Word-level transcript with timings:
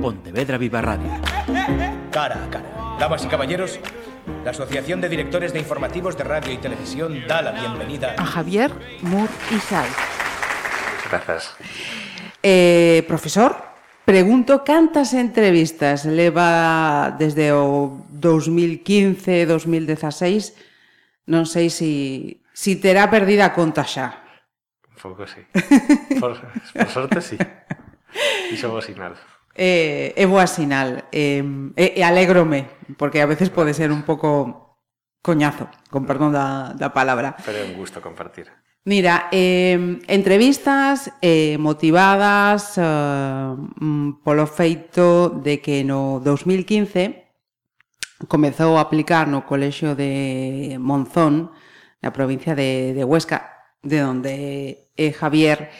Pontevedra 0.00 0.58
Viva 0.58 0.80
Radio. 0.80 1.10
Cara 2.12 2.44
a 2.44 2.50
cara. 2.50 2.96
Damas 3.00 3.24
y 3.24 3.28
caballeros, 3.28 3.80
la 4.44 4.52
Asociación 4.52 5.00
de 5.00 5.08
Directores 5.08 5.52
de 5.52 5.58
Informativos 5.58 6.16
de 6.16 6.24
Radio 6.24 6.52
y 6.52 6.58
Televisión 6.58 7.26
da 7.26 7.42
la 7.42 7.52
bienvenida 7.52 8.14
a 8.16 8.24
Javier 8.24 8.70
Mur 9.02 9.28
Isay. 9.50 9.88
Gracias. 11.10 11.54
Eh, 12.42 13.04
profesor, 13.08 13.56
pregunto 14.04 14.62
cantas 14.64 15.14
entrevistas 15.14 16.04
leva 16.04 17.14
desde 17.18 17.52
o 17.52 18.06
2015, 18.10 19.46
2016, 19.46 20.54
non 21.26 21.42
sei 21.44 21.70
si, 21.74 22.42
si 22.54 22.78
terá 22.78 23.10
perdida 23.10 23.50
a 23.50 23.54
conta 23.54 23.82
xa. 23.82 24.14
Un 24.86 24.98
pouco 25.02 25.26
sí. 25.26 25.42
Por, 26.22 26.38
por 26.38 26.88
sorte 26.90 27.18
sí. 27.18 27.38
Iso 28.54 28.70
vos 28.70 28.86
sinal 28.86 29.18
eh, 29.58 30.14
é 30.14 30.24
boa 30.24 30.46
sinal. 30.46 31.10
Eh, 31.10 31.42
e, 31.74 31.98
e 31.98 32.02
alégrome, 32.06 32.70
porque 32.94 33.18
a 33.18 33.26
veces 33.26 33.50
pode 33.50 33.74
ser 33.74 33.90
un 33.90 34.06
pouco 34.06 34.78
coñazo, 35.20 35.66
con 35.90 36.06
perdón 36.06 36.30
da, 36.32 36.72
da 36.78 36.94
palabra. 36.94 37.34
Pero 37.42 37.58
é 37.58 37.66
un 37.66 37.74
gusto 37.74 37.98
compartir. 37.98 38.46
Mira, 38.88 39.28
eh, 39.32 39.98
entrevistas 40.08 41.12
eh, 41.20 41.58
motivadas 41.58 42.78
eh, 42.78 43.52
mm, 43.82 44.24
polo 44.24 44.46
feito 44.46 45.28
de 45.28 45.60
que 45.60 45.84
no 45.84 46.22
2015 46.24 47.28
comezou 48.32 48.78
a 48.78 48.86
aplicar 48.86 49.28
no 49.28 49.44
colexio 49.44 49.92
de 49.92 50.80
Monzón, 50.80 51.52
na 52.00 52.14
provincia 52.14 52.54
de, 52.54 52.94
de 52.94 53.04
Huesca, 53.04 53.68
de 53.82 54.00
onde 54.02 54.34
é 54.96 55.12
Javier 55.12 55.70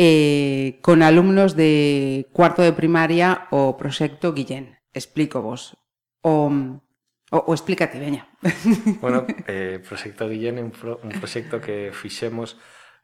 eh, 0.00 0.80
con 0.80 1.02
alumnos 1.02 1.56
de 1.56 2.26
cuarto 2.32 2.64
de 2.64 2.72
primaria 2.72 3.52
o 3.52 3.76
proxecto 3.76 4.32
Guillén. 4.32 4.80
Explico 4.96 5.44
vos. 5.44 5.76
O, 6.24 6.48
o, 6.48 7.36
o 7.36 7.52
explícate, 7.52 8.00
veña. 8.00 8.32
Bueno, 9.04 9.28
eh, 9.44 9.76
proxecto 9.84 10.24
Guillén 10.24 10.56
é 10.56 10.64
un, 10.64 10.72
pro, 10.72 11.04
un 11.04 11.12
proxecto 11.12 11.60
que 11.60 11.92
fixemos 11.92 12.56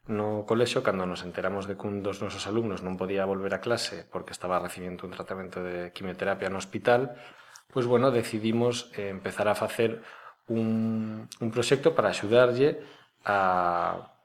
no 0.09 0.49
colexo 0.49 0.81
cando 0.81 1.05
nos 1.05 1.21
enteramos 1.21 1.69
de 1.69 1.77
que 1.77 1.85
un 1.85 2.01
dos 2.01 2.17
nosos 2.17 2.49
alumnos 2.49 2.81
non 2.81 2.97
podía 2.97 3.29
volver 3.29 3.53
a 3.53 3.61
clase 3.61 4.01
porque 4.09 4.33
estaba 4.33 4.57
recibindo 4.57 5.05
un 5.05 5.13
tratamento 5.13 5.61
de 5.61 5.93
quimioterapia 5.93 6.49
no 6.49 6.57
hospital, 6.57 7.13
pois 7.69 7.85
bueno, 7.85 8.09
decidimos 8.09 8.89
eh, 8.97 9.13
empezar 9.13 9.45
a 9.45 9.53
facer 9.53 10.01
un, 10.49 11.29
un 11.29 11.49
proxecto 11.53 11.93
para 11.93 12.09
axudarlle 12.09 12.81
a 13.21 14.16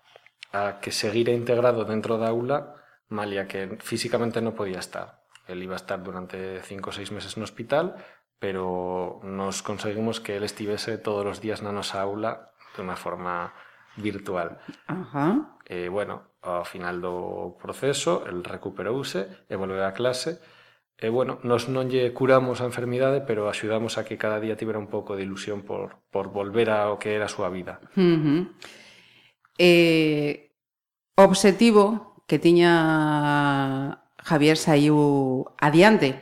a 0.52 0.78
que 0.78 0.92
seguira 0.92 1.32
integrado 1.32 1.84
dentro 1.84 2.20
da 2.20 2.28
aula 2.28 2.76
malia 3.12 3.48
que 3.48 3.76
físicamente 3.80 4.40
non 4.40 4.56
podía 4.56 4.80
estar. 4.80 5.24
El 5.48 5.60
iba 5.60 5.76
a 5.76 5.82
estar 5.82 6.00
durante 6.00 6.64
cinco 6.64 6.92
ou 6.92 6.96
seis 6.96 7.12
meses 7.12 7.36
no 7.36 7.44
hospital, 7.44 7.98
pero 8.40 9.20
nos 9.24 9.60
conseguimos 9.60 10.20
que 10.20 10.36
el 10.36 10.44
estivese 10.44 10.96
todos 10.96 11.28
os 11.28 11.38
días 11.44 11.60
na 11.60 11.74
nosa 11.74 12.00
aula 12.00 12.52
de 12.72 12.80
unha 12.80 12.96
forma 12.96 13.52
virtual. 14.00 14.60
Ajá. 14.88 15.60
E, 15.68 15.92
bueno, 15.92 16.32
ao 16.40 16.64
final 16.64 17.04
do 17.04 17.56
proceso, 17.60 18.24
el 18.24 18.40
recuperouse 18.44 19.28
e 19.48 19.54
volveu 19.56 19.84
a 19.84 19.92
clase 19.92 20.40
E, 21.02 21.08
bueno, 21.10 21.42
nos 21.42 21.66
non 21.66 21.90
lle 21.90 22.14
curamos 22.14 22.62
a 22.62 22.68
enfermidade, 22.70 23.26
pero 23.26 23.50
axudamos 23.50 23.98
a 23.98 24.06
que 24.06 24.14
cada 24.14 24.38
día 24.38 24.54
tivera 24.54 24.78
un 24.78 24.86
pouco 24.86 25.18
de 25.18 25.26
ilusión 25.26 25.66
por, 25.66 25.98
por 26.14 26.30
volver 26.30 26.70
ao 26.70 27.02
que 27.02 27.18
era 27.18 27.26
a 27.26 27.32
súa 27.32 27.50
vida. 27.50 27.82
Uh 27.98 28.18
-huh. 28.22 28.40
Eh, 29.62 30.50
obxectivo 31.14 32.18
que 32.26 32.42
tiña 32.42 34.02
Javier 34.18 34.58
saiu 34.58 35.46
adiante, 35.62 36.18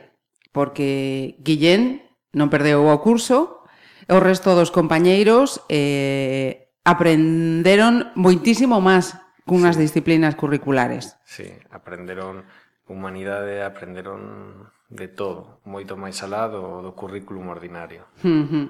porque 0.53 1.41
Guillén 1.41 2.05
non 2.37 2.53
perdeu 2.53 2.85
o 2.85 3.01
curso, 3.01 3.65
o 4.05 4.17
resto 4.21 4.53
dos 4.53 4.69
compañeiros 4.69 5.65
eh, 5.73 6.69
aprenderon 6.85 8.13
moitísimo 8.13 8.77
máis 8.77 9.17
cunhas 9.49 9.73
sí. 9.73 9.89
disciplinas 9.89 10.37
curriculares. 10.37 11.17
Sí, 11.25 11.49
aprenderon 11.73 12.45
humanidade, 12.85 13.65
aprenderon 13.65 14.69
de 14.93 15.09
todo, 15.09 15.65
moito 15.65 15.97
máis 15.97 16.21
alá 16.21 16.45
do, 16.45 16.85
do 16.85 16.93
currículum 16.93 17.49
ordinario. 17.49 18.05
Uh 18.21 18.45
-huh. 18.45 18.65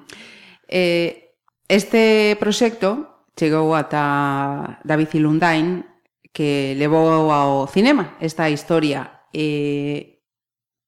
eh, 0.64 1.36
este 1.68 2.40
proxecto 2.40 3.11
chegou 3.36 3.74
ata 3.74 4.80
David 4.84 5.14
Ilundain 5.14 5.84
que 6.32 6.74
levou 6.76 7.30
ao 7.32 7.66
cinema 7.68 8.16
esta 8.20 8.48
historia 8.48 9.28
eh, 9.32 10.20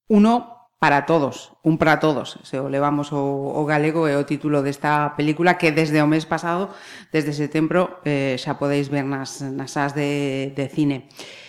uno 0.09 0.55
para 0.85 1.07
todos, 1.07 1.57
un 1.65 1.79
para 1.81 1.97
todos. 1.97 2.37
Se 2.45 2.61
o 2.61 2.69
levamos 2.69 3.09
o, 3.09 3.57
o 3.57 3.65
galego 3.65 4.05
é 4.05 4.21
o 4.21 4.29
título 4.29 4.61
desta 4.61 5.17
película 5.17 5.57
que 5.57 5.73
desde 5.73 5.97
o 6.05 6.07
mes 6.07 6.29
pasado, 6.29 6.69
desde 7.09 7.33
setembro, 7.33 8.05
eh, 8.05 8.37
xa 8.37 8.61
podeis 8.61 8.93
ver 8.93 9.09
nas, 9.09 9.41
nas 9.41 9.81
as 9.81 9.97
de, 9.97 10.53
de 10.53 10.69
cine. 10.69 11.09
Eh, 11.09 11.44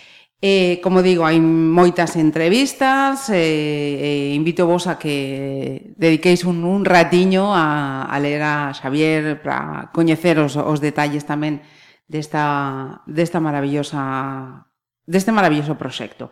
Eh, 0.46 0.78
como 0.78 1.02
digo, 1.02 1.26
hai 1.26 1.42
moitas 1.42 2.14
entrevistas, 2.14 3.34
eh, 3.34 3.34
eh, 3.34 4.30
invito 4.30 4.62
vos 4.62 4.86
a 4.86 4.94
que 4.94 5.90
dediqueis 5.98 6.46
un, 6.46 6.62
un 6.62 6.86
ratiño 6.86 7.50
a, 7.50 8.06
a 8.06 8.16
ler 8.22 8.46
a 8.46 8.70
Xavier 8.70 9.42
para 9.42 9.90
coñecer 9.90 10.38
os, 10.38 10.54
os 10.54 10.78
detalles 10.78 11.26
tamén 11.26 11.66
desta, 12.06 13.02
desta 13.10 13.42
maravillosa 13.42 14.70
deste 15.02 15.34
maravilloso 15.34 15.74
proxecto. 15.74 16.30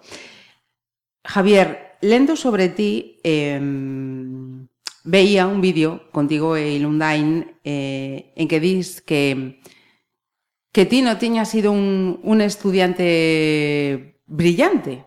Javier, 1.27 1.99
lendo 1.99 2.39
sobre 2.39 2.71
ti, 2.71 3.19
eh, 3.27 3.59
veía 5.03 5.51
un 5.51 5.59
vídeo 5.59 6.07
contigo 6.15 6.55
e 6.55 6.79
Ilundain 6.79 7.59
eh, 7.67 8.31
en 8.39 8.47
que 8.47 8.63
dis 8.63 9.03
que 9.03 9.59
que 10.75 10.91
ti 10.91 11.07
non 11.07 11.23
tiña 11.23 11.47
sido 11.47 11.71
un, 11.71 12.19
un 12.27 12.43
estudiante 12.43 14.19
brillante. 14.27 15.07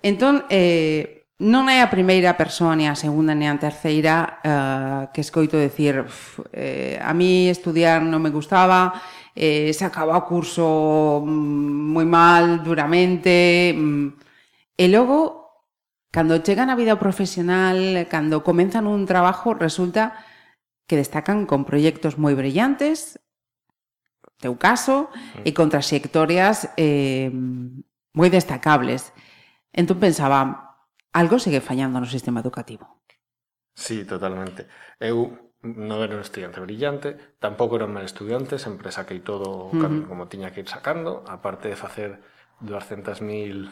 Entón, 0.00 0.48
eh, 0.48 1.28
non 1.36 1.68
é 1.68 1.84
a 1.84 1.92
primeira 1.92 2.32
persoa, 2.40 2.72
ni 2.72 2.88
a 2.88 2.96
segunda, 2.96 3.36
ni 3.36 3.44
a 3.44 3.60
terceira 3.60 4.40
eh, 4.40 5.02
que 5.12 5.20
escoito 5.20 5.60
decir 5.60 6.08
uf, 6.08 6.40
eh, 6.56 6.96
a 6.96 7.12
mí 7.12 7.52
estudiar 7.52 8.00
non 8.00 8.24
me 8.24 8.32
gustaba, 8.32 8.96
eh, 9.36 9.68
se 9.76 9.84
acaba 9.84 10.16
o 10.16 10.24
curso 10.24 11.20
mm, 11.28 11.92
moi 11.92 12.08
mal, 12.08 12.64
duramente... 12.64 13.76
Mm, 13.76 14.16
e 14.80 14.88
logo, 14.88 15.44
cando 16.08 16.40
chegan 16.40 16.72
a 16.72 16.80
vida 16.80 16.96
profesional, 16.96 18.08
cando 18.08 18.40
comenzan 18.40 18.88
un 18.88 19.04
trabajo, 19.04 19.52
resulta 19.52 20.16
que 20.88 20.96
destacan 20.96 21.44
con 21.44 21.68
proxectos 21.68 22.16
moi 22.16 22.32
brillantes, 22.32 23.20
teu 24.40 24.56
caso, 24.56 25.12
mm. 25.12 25.44
e 25.44 25.50
con 25.52 25.68
trayectorias 25.68 26.72
eh, 26.80 27.30
moi 28.16 28.28
destacables. 28.32 29.12
Entón 29.70 30.00
pensaba, 30.00 30.80
algo 31.12 31.38
segue 31.38 31.60
fallando 31.60 32.00
no 32.00 32.08
sistema 32.08 32.40
educativo. 32.40 33.04
Sí, 33.76 34.04
totalmente. 34.04 34.66
Eu 34.98 35.52
non 35.62 36.00
era 36.00 36.16
un 36.16 36.24
estudiante 36.24 36.58
brillante, 36.64 37.36
tampouco 37.36 37.76
era 37.76 37.84
un 37.84 37.92
mal 37.92 38.08
estudiante, 38.08 38.56
sempre 38.56 38.88
saquei 38.88 39.20
todo 39.20 39.68
o 39.68 39.68
uh 39.68 39.76
-huh. 39.76 40.08
como 40.08 40.26
tiña 40.26 40.50
que 40.50 40.64
ir 40.64 40.68
sacando, 40.72 41.20
aparte 41.28 41.68
de 41.68 41.76
facer 41.76 42.24
200.000 42.64 43.68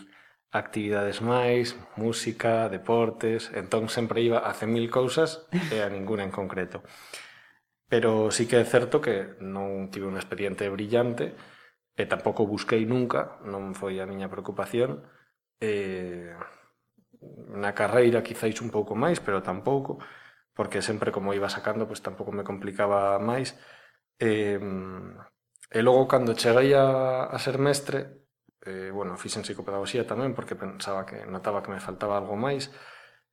actividades 0.53 1.21
máis, 1.21 1.77
música, 1.97 2.69
deportes, 2.69 3.53
entón 3.53 3.89
sempre 3.89 4.21
iba 4.21 4.45
a 4.45 4.53
100.000 4.53 4.89
cousas 4.89 5.49
e 5.73 5.81
a 5.81 5.89
ninguna 5.89 6.25
en 6.25 6.33
concreto. 6.33 6.85
Pero 7.89 8.31
sí 8.31 8.47
que 8.47 8.61
é 8.61 8.65
certo 8.69 9.01
que 9.01 9.37
non 9.41 9.89
tive 9.89 10.05
un 10.05 10.21
expediente 10.21 10.69
brillante 10.69 11.33
eh, 11.97 12.05
e 12.05 12.11
tampouco 12.13 12.47
busquei 12.47 12.85
nunca, 12.85 13.41
non 13.49 13.73
foi 13.73 13.99
a 13.99 14.09
miña 14.09 14.29
preocupación. 14.29 15.09
Eh, 15.59 16.31
e, 16.31 17.27
na 17.63 17.73
carreira 17.73 18.23
quizáis 18.27 18.61
un 18.61 18.71
pouco 18.71 18.93
máis, 18.95 19.19
pero 19.25 19.43
tampouco, 19.43 19.99
porque 20.53 20.85
sempre 20.85 21.11
como 21.11 21.35
iba 21.35 21.49
sacando, 21.49 21.89
pois 21.89 22.01
pues, 22.01 22.07
tampouco 22.07 22.31
me 22.31 22.45
complicaba 22.45 23.19
máis. 23.19 23.57
E, 24.21 24.61
eh, 24.61 24.61
e 25.73 25.81
logo 25.83 26.05
cando 26.13 26.37
cheguei 26.37 26.73
a, 26.77 27.25
a 27.29 27.39
ser 27.41 27.57
mestre, 27.59 28.29
eh, 28.69 28.91
bueno, 28.93 29.17
fixen 29.17 29.45
psicopedagogía 29.45 30.05
tamén 30.05 30.37
porque 30.37 30.61
pensaba 30.61 31.09
que 31.09 31.25
notaba 31.25 31.65
que 31.65 31.73
me 31.73 31.81
faltaba 31.81 32.21
algo 32.21 32.37
máis, 32.37 32.69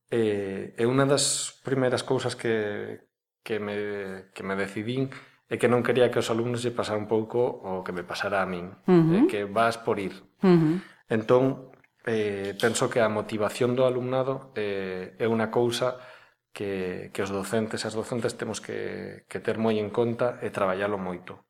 E, 0.05 0.77
e 0.77 0.83
unha 0.85 1.09
das 1.09 1.57
primeiras 1.65 2.05
cousas 2.05 2.37
que, 2.37 3.04
que 3.45 3.61
me, 3.61 4.33
que 4.33 4.41
me 4.41 4.57
decidín 4.57 5.13
é 5.45 5.61
que 5.61 5.69
non 5.69 5.85
quería 5.85 6.09
que 6.09 6.17
os 6.17 6.33
alumnos 6.33 6.65
lle 6.65 6.73
pasara 6.73 6.97
un 6.97 7.05
pouco 7.05 7.37
o 7.45 7.85
que 7.85 7.93
me 7.93 8.01
pasara 8.01 8.41
a 8.41 8.49
min, 8.49 8.73
uh 8.89 8.89
-huh. 8.89 9.13
eh, 9.13 9.23
que 9.29 9.45
vas 9.45 9.77
por 9.77 10.01
ir. 10.01 10.25
Uh 10.41 10.57
-huh. 10.57 10.75
Entón, 11.05 11.69
eh, 12.09 12.57
penso 12.57 12.89
que 12.89 13.05
a 13.05 13.13
motivación 13.13 13.77
do 13.77 13.85
alumnado 13.85 14.49
eh, 14.57 15.13
é 15.21 15.29
unha 15.29 15.53
cousa 15.53 16.01
que, 16.49 17.13
que 17.13 17.21
os 17.21 17.29
docentes 17.29 17.85
e 17.85 17.87
as 17.87 17.93
docentes 17.93 18.33
temos 18.33 18.57
que, 18.57 19.21
que 19.29 19.37
ter 19.37 19.61
moi 19.61 19.77
en 19.77 19.93
conta 19.93 20.41
e 20.41 20.49
traballalo 20.49 20.97
moito. 20.97 21.45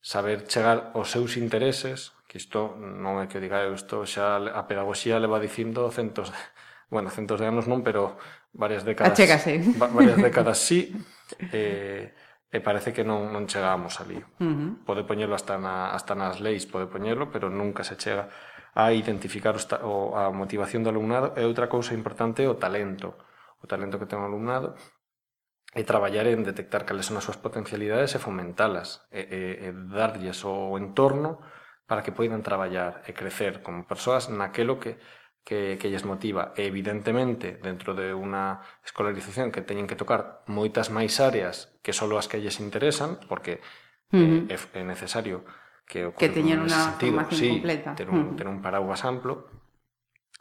Saber 0.00 0.48
chegar 0.48 0.96
aos 0.96 1.12
seus 1.12 1.36
intereses, 1.36 2.16
que 2.24 2.40
isto 2.40 2.72
non 2.80 3.20
é 3.20 3.28
que 3.28 3.44
diga 3.44 3.60
eu, 3.68 3.76
isto 3.76 4.08
xa 4.08 4.40
a 4.40 4.64
pedagogía 4.64 5.20
leva 5.20 5.36
dicindo 5.36 5.84
centos 5.92 6.32
de 6.32 6.40
bueno, 6.90 7.10
centos 7.10 7.40
de 7.40 7.46
anos 7.46 7.66
non, 7.66 7.82
pero 7.82 8.16
varias 8.52 8.84
décadas. 8.84 9.12
Achégase. 9.12 9.60
Varias 9.78 10.18
décadas 10.20 10.58
sí. 10.58 10.94
Eh, 11.52 12.14
e 12.54 12.58
parece 12.62 12.94
que 12.94 13.02
non, 13.02 13.34
non 13.34 13.50
chegamos 13.50 13.98
ali. 13.98 14.22
Uh 14.38 14.46
-huh. 14.46 14.70
Pode 14.86 15.02
poñelo 15.02 15.34
hasta, 15.34 15.58
na, 15.58 15.90
hasta 15.90 16.14
nas 16.14 16.38
leis, 16.38 16.70
pode 16.70 16.86
poñelo, 16.86 17.34
pero 17.34 17.50
nunca 17.50 17.82
se 17.82 17.98
chega 17.98 18.30
a 18.74 18.94
identificar 18.94 19.58
o, 19.58 19.60
o, 19.82 19.94
a 20.14 20.30
motivación 20.30 20.86
do 20.86 20.90
alumnado. 20.94 21.34
E 21.34 21.42
outra 21.42 21.66
cousa 21.66 21.98
importante 21.98 22.46
é 22.46 22.48
o 22.48 22.54
talento. 22.54 23.18
O 23.58 23.66
talento 23.66 23.98
que 23.98 24.06
ten 24.06 24.22
o 24.22 24.28
alumnado 24.28 24.78
e 25.74 25.82
traballar 25.82 26.30
en 26.30 26.46
detectar 26.46 26.86
cales 26.86 27.10
son 27.10 27.18
as 27.18 27.26
súas 27.26 27.42
potencialidades 27.42 28.14
e 28.14 28.22
fomentalas, 28.22 29.02
e, 29.10 29.26
e, 29.26 29.40
e 29.66 29.68
darlles 29.90 30.46
o 30.46 30.78
entorno 30.78 31.42
para 31.90 32.06
que 32.06 32.14
poidan 32.14 32.46
traballar 32.46 33.02
e 33.04 33.12
crecer 33.12 33.60
como 33.66 33.82
persoas 33.82 34.30
naquelo 34.30 34.78
que 34.78 35.02
que, 35.44 35.76
que 35.78 35.90
lles 35.92 36.08
motiva. 36.08 36.56
E 36.56 36.64
evidentemente, 36.64 37.60
dentro 37.60 37.92
de 37.92 38.16
unha 38.16 38.64
escolarización 38.80 39.52
que 39.52 39.60
teñen 39.60 39.84
que 39.84 39.94
tocar 39.94 40.42
moitas 40.48 40.88
máis 40.88 41.20
áreas 41.20 41.76
que 41.84 41.92
só 41.92 42.08
as 42.16 42.26
que 42.26 42.40
lles 42.40 42.58
interesan, 42.58 43.20
porque 43.28 43.60
uh 44.10 44.18
-huh. 44.18 44.40
eh, 44.48 44.80
é 44.80 44.82
necesario 44.82 45.44
que 45.84 46.08
que 46.16 46.32
teñen 46.32 46.64
unha 46.64 46.96
formación 46.96 47.36
sí, 47.36 47.48
completa. 47.60 47.92
Ter 47.92 48.08
un, 48.08 48.16
uh 48.16 48.24
-huh. 48.32 48.36
ter 48.40 48.48
un 48.48 48.64
paraguas 48.64 49.04
amplo. 49.04 49.52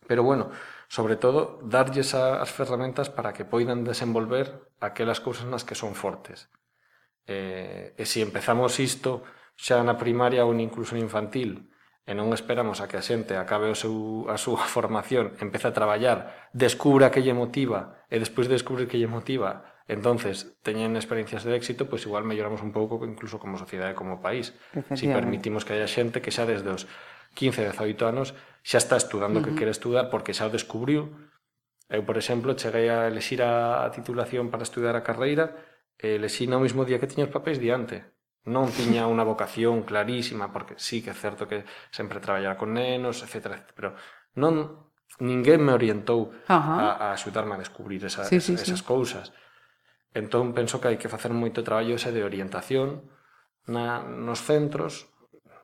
Pero 0.07 0.23
bueno, 0.23 0.51
sobre 0.87 1.15
todo, 1.15 1.59
darlles 1.63 2.15
a, 2.15 2.39
as 2.39 2.51
ferramentas 2.51 3.11
para 3.11 3.35
que 3.35 3.43
poidan 3.43 3.83
desenvolver 3.83 4.71
aquelas 4.79 5.19
cousas 5.19 5.43
nas 5.47 5.67
que 5.67 5.75
son 5.75 5.95
fortes. 5.99 6.47
Eh, 7.27 7.95
e 7.95 8.03
se 8.07 8.19
si 8.19 8.19
empezamos 8.23 8.79
isto 8.79 9.23
xa 9.55 9.83
na 9.83 9.99
primaria 9.99 10.47
ou 10.47 10.55
incluso 10.55 10.95
en 10.95 11.03
infantil, 11.03 11.71
e 12.03 12.11
non 12.11 12.35
esperamos 12.35 12.83
a 12.83 12.87
que 12.91 12.99
a 12.99 13.03
xente 13.03 13.39
acabe 13.39 13.71
o 13.71 13.77
seu, 13.77 14.27
a 14.27 14.35
súa 14.35 14.67
formación, 14.75 15.35
empece 15.39 15.71
a 15.71 15.75
traballar, 15.75 16.51
descubra 16.51 17.11
que 17.11 17.23
lle 17.23 17.35
motiva 17.35 18.03
e 18.11 18.19
despois 18.19 18.51
de 18.51 18.59
descubrir 18.59 18.91
que 18.91 18.99
lle 18.99 19.07
motiva 19.07 19.73
entonces 19.87 20.55
teñen 20.63 20.95
experiencias 20.95 21.43
de 21.43 21.55
éxito, 21.55 21.91
pois 21.91 22.07
igual 22.07 22.23
melloramos 22.23 22.63
un 22.63 22.71
pouco 22.71 23.03
incluso 23.03 23.35
como 23.35 23.59
sociedade, 23.59 23.95
como 23.95 24.23
país. 24.23 24.55
Si 24.95 25.11
permitimos 25.11 25.67
que 25.67 25.75
haya 25.75 25.91
xente 25.91 26.23
que 26.23 26.31
xa 26.31 26.47
desde 26.47 26.71
os 26.71 26.87
15, 27.35 27.67
18 27.75 28.07
anos 28.07 28.31
xa 28.63 28.79
está 28.79 28.95
estudando 28.95 29.39
uh 29.39 29.43
-huh. 29.43 29.51
que 29.51 29.59
quere 29.59 29.75
estudar 29.75 30.07
porque 30.07 30.31
xa 30.31 30.47
o 30.47 30.55
descubriu. 30.55 31.11
Eu, 31.91 32.07
por 32.07 32.15
exemplo, 32.15 32.55
cheguei 32.55 32.87
a 32.87 33.11
elexir 33.11 33.43
a 33.43 33.91
titulación 33.91 34.47
para 34.47 34.63
estudar 34.63 34.95
a 34.95 35.03
carreira 35.03 35.51
e 35.99 36.15
elexí 36.15 36.47
no 36.47 36.63
mesmo 36.63 36.87
día 36.87 36.99
que 37.03 37.11
tiña 37.11 37.27
os 37.27 37.35
papéis 37.35 37.59
diante 37.59 38.07
non 38.43 38.67
tiña 38.67 39.07
unha 39.07 39.23
vocación 39.23 39.87
clarísima, 39.87 40.51
porque 40.51 40.75
sí 40.75 40.99
que 40.99 41.11
é 41.11 41.17
certo 41.17 41.47
que 41.47 41.63
sempre 41.95 42.19
traballara 42.19 42.59
con 42.59 42.75
nenos, 42.75 43.23
etc. 43.23 43.55
etc 43.55 43.71
pero 43.71 43.89
non 44.35 44.83
ninguén 45.21 45.61
me 45.61 45.71
orientou 45.71 46.33
uh 46.33 46.51
-huh. 46.51 46.79
a, 46.79 46.87
a 46.99 47.07
axudarme 47.13 47.55
a 47.55 47.61
descubrir 47.61 48.03
esa, 48.03 48.25
sí, 48.25 48.41
sí, 48.41 48.55
esas 48.55 48.81
sí. 48.81 48.85
cousas. 48.85 49.31
Entón, 50.13 50.53
penso 50.53 50.77
que 50.77 50.89
hai 50.89 50.97
que 50.97 51.09
facer 51.09 51.33
moito 51.33 51.65
traballo 51.65 51.97
ese 51.97 52.13
de 52.13 52.21
orientación 52.21 53.09
na, 53.65 54.03
nos 54.03 54.45
centros, 54.45 55.09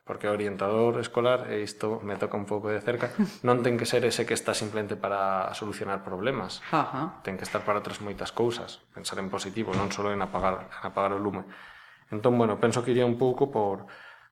porque 0.10 0.26
o 0.26 0.34
orientador 0.34 0.98
escolar, 0.98 1.54
e 1.54 1.62
isto 1.62 2.02
me 2.02 2.18
toca 2.18 2.34
un 2.34 2.50
pouco 2.50 2.74
de 2.74 2.82
cerca, 2.82 3.14
non 3.48 3.62
ten 3.62 3.78
que 3.78 3.86
ser 3.86 4.02
ese 4.10 4.26
que 4.26 4.34
está 4.34 4.58
simplemente 4.58 4.98
para 4.98 5.54
solucionar 5.54 6.02
problemas. 6.02 6.66
Ajá. 6.74 7.22
Ten 7.22 7.38
que 7.38 7.46
estar 7.46 7.62
para 7.62 7.78
outras 7.78 8.02
moitas 8.02 8.34
cousas, 8.34 8.82
pensar 8.90 9.22
en 9.22 9.30
positivo, 9.30 9.70
non 9.78 9.94
só 9.94 10.02
en 10.10 10.22
apagar, 10.24 10.66
en 10.66 10.82
apagar 10.82 11.14
o 11.14 11.22
lume. 11.22 11.46
Entón, 12.12 12.38
bueno, 12.38 12.60
penso 12.60 12.84
que 12.84 12.92
iría 12.92 13.06
un 13.06 13.18
pouco 13.18 13.52
por, 13.52 13.86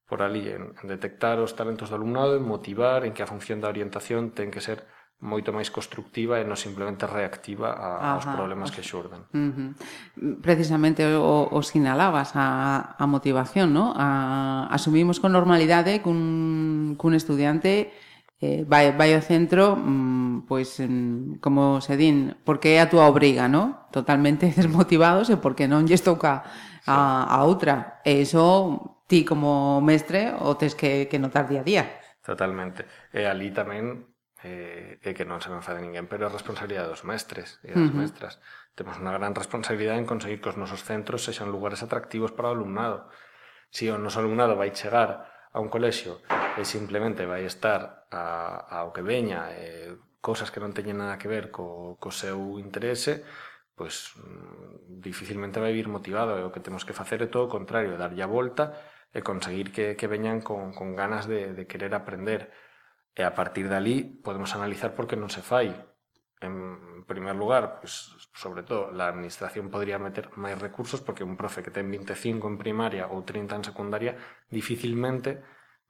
por 0.08 0.22
ali, 0.22 0.50
en, 0.50 0.74
en 0.82 0.86
detectar 0.88 1.38
os 1.40 1.54
talentos 1.54 1.90
do 1.90 1.98
alumnado, 1.98 2.36
en 2.36 2.46
motivar, 2.46 3.06
en 3.06 3.14
que 3.14 3.22
a 3.22 3.30
función 3.30 3.62
da 3.62 3.70
orientación 3.72 4.34
ten 4.34 4.50
que 4.50 4.64
ser 4.64 4.86
moito 5.18 5.50
máis 5.50 5.74
constructiva 5.74 6.38
e 6.38 6.46
non 6.46 6.54
simplemente 6.54 7.10
reactiva 7.10 7.74
a, 7.74 7.90
Ajá, 7.98 8.22
aos 8.22 8.26
problemas 8.30 8.70
que 8.70 8.86
xurden. 8.86 9.26
Uh 9.34 9.50
-huh. 9.50 9.70
Precisamente 10.46 11.02
o, 11.18 11.50
o 11.50 11.60
sinalabas 11.66 12.38
a, 12.38 12.94
a 13.02 13.06
motivación, 13.10 13.74
¿no? 13.74 13.98
A, 13.98 14.70
asumimos 14.70 15.18
con 15.18 15.34
normalidade 15.34 16.06
cun, 16.06 16.94
cun 17.02 17.18
estudiante 17.18 17.90
eh, 18.38 18.62
vai, 18.70 18.94
vai 18.94 19.18
ao 19.18 19.26
centro 19.26 19.74
mmm, 19.74 20.46
pois 20.46 20.78
mmm, 20.78 21.42
como 21.42 21.82
se 21.82 21.98
din 21.98 22.38
porque 22.46 22.78
é 22.78 22.86
a 22.86 22.90
túa 22.90 23.10
obriga, 23.10 23.50
¿no? 23.50 23.90
Totalmente 23.90 24.54
desmotivados 24.54 25.34
e 25.34 25.38
porque 25.42 25.66
non 25.66 25.90
lles 25.90 26.06
toca 26.06 26.46
a, 26.88 27.28
a 27.28 27.44
outra. 27.44 28.02
E 28.02 28.24
iso 28.24 29.04
ti 29.08 29.24
como 29.24 29.80
mestre 29.84 30.34
o 30.40 30.56
tes 30.56 30.74
que, 30.74 31.08
que 31.08 31.20
notar 31.20 31.48
día 31.48 31.62
a 31.62 31.68
día. 31.68 31.84
Totalmente. 32.24 32.88
E 33.14 33.24
ali 33.28 33.52
tamén 33.52 34.08
eh, 34.44 35.00
que 35.02 35.26
non 35.26 35.40
se 35.40 35.52
me 35.52 35.60
enfade 35.60 35.84
ninguén, 35.84 36.08
pero 36.08 36.28
é 36.28 36.30
responsabilidade 36.32 36.92
dos 36.92 37.08
mestres 37.08 37.60
e 37.64 37.72
das 37.72 37.88
uh 37.88 37.92
-huh. 37.92 38.02
mestras. 38.04 38.40
Temos 38.76 39.00
unha 39.00 39.16
gran 39.16 39.34
responsabilidade 39.34 40.00
en 40.00 40.08
conseguir 40.10 40.40
que 40.44 40.52
os 40.52 40.60
nosos 40.60 40.84
centros 40.84 41.24
sexan 41.24 41.50
lugares 41.50 41.82
atractivos 41.82 42.36
para 42.36 42.52
o 42.52 42.56
alumnado. 42.56 43.08
Se 43.72 43.88
si 43.88 43.92
o 43.92 43.98
noso 44.00 44.20
alumnado 44.20 44.56
vai 44.56 44.72
chegar 44.76 45.28
a 45.52 45.58
un 45.60 45.72
colexio 45.72 46.22
e 46.60 46.64
simplemente 46.68 47.26
vai 47.26 47.44
estar 47.48 48.08
a, 48.12 48.78
ao 48.80 48.94
que 48.94 49.02
veña 49.02 49.52
eh, 49.56 49.96
e 49.96 50.08
cousas 50.22 50.52
que 50.52 50.60
non 50.60 50.76
teñen 50.76 51.00
nada 51.00 51.16
que 51.16 51.32
ver 51.32 51.50
co, 51.50 51.96
co 51.98 52.12
seu 52.12 52.60
interese, 52.60 53.24
pois 53.78 54.18
mm, 54.18 54.98
dificilmente 55.00 55.62
vai 55.62 55.72
vir 55.72 55.88
motivado 55.88 56.34
e 56.36 56.44
o 56.44 56.52
que 56.52 56.60
temos 56.60 56.82
que 56.82 56.98
facer 56.98 57.22
é 57.22 57.30
todo 57.30 57.46
o 57.46 57.54
contrario, 57.54 57.96
darlle 57.96 58.26
a 58.26 58.28
volta 58.28 58.74
e 59.14 59.22
conseguir 59.22 59.70
que, 59.70 59.94
que 59.94 60.10
veñan 60.10 60.42
con, 60.42 60.74
con 60.74 60.98
ganas 60.98 61.30
de, 61.30 61.54
de 61.54 61.64
querer 61.70 61.94
aprender 61.94 62.50
e 63.14 63.22
a 63.22 63.38
partir 63.38 63.70
dali 63.70 64.04
podemos 64.04 64.58
analizar 64.58 64.98
por 64.98 65.06
que 65.06 65.16
non 65.16 65.30
se 65.30 65.46
fai 65.46 65.72
en 66.42 67.06
primer 67.10 67.34
lugar, 67.34 67.82
pois, 67.82 68.14
sobre 68.34 68.62
todo 68.62 68.92
la 68.92 69.10
administración 69.10 69.70
podría 69.74 69.98
meter 69.98 70.30
máis 70.38 70.58
recursos 70.58 71.02
porque 71.02 71.26
un 71.26 71.38
profe 71.38 71.62
que 71.66 71.74
ten 71.74 71.90
25 71.90 72.46
en 72.50 72.58
primaria 72.58 73.10
ou 73.10 73.26
30 73.26 73.62
en 73.62 73.64
secundaria 73.66 74.14
dificilmente 74.50 75.42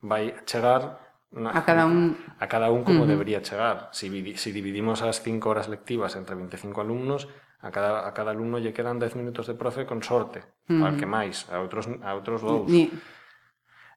vai 0.04 0.36
chegar 0.44 1.07
Na, 1.28 1.51
a 1.51 1.68
cada 1.68 1.84
un 1.84 2.16
a 2.39 2.48
cada 2.48 2.72
un 2.72 2.88
como 2.88 3.04
uh 3.04 3.04
-huh. 3.04 3.12
debería 3.12 3.44
chegar. 3.44 3.92
Si, 3.92 4.07
si 4.39 4.50
dividimos 4.56 5.04
as 5.04 5.19
5 5.19 5.51
horas 5.51 5.68
lectivas 5.68 6.16
entre 6.16 6.39
25 6.39 6.80
alumnos, 6.80 7.28
A 7.59 7.71
cada, 7.71 8.06
a 8.06 8.13
cada 8.13 8.31
alumno 8.31 8.62
lle 8.62 8.74
quedan 8.74 9.01
10 9.01 9.18
minutos 9.18 9.50
de 9.50 9.57
profe 9.57 9.89
con 9.89 10.06
sorte, 10.06 10.45
mm. 10.69 10.83
al 10.83 10.94
que 10.94 11.09
máis, 11.09 11.50
a 11.50 11.57
outros, 11.57 11.89
a 11.89 12.13
outros 12.13 12.45
dous. 12.45 12.69
Ni... 12.69 12.94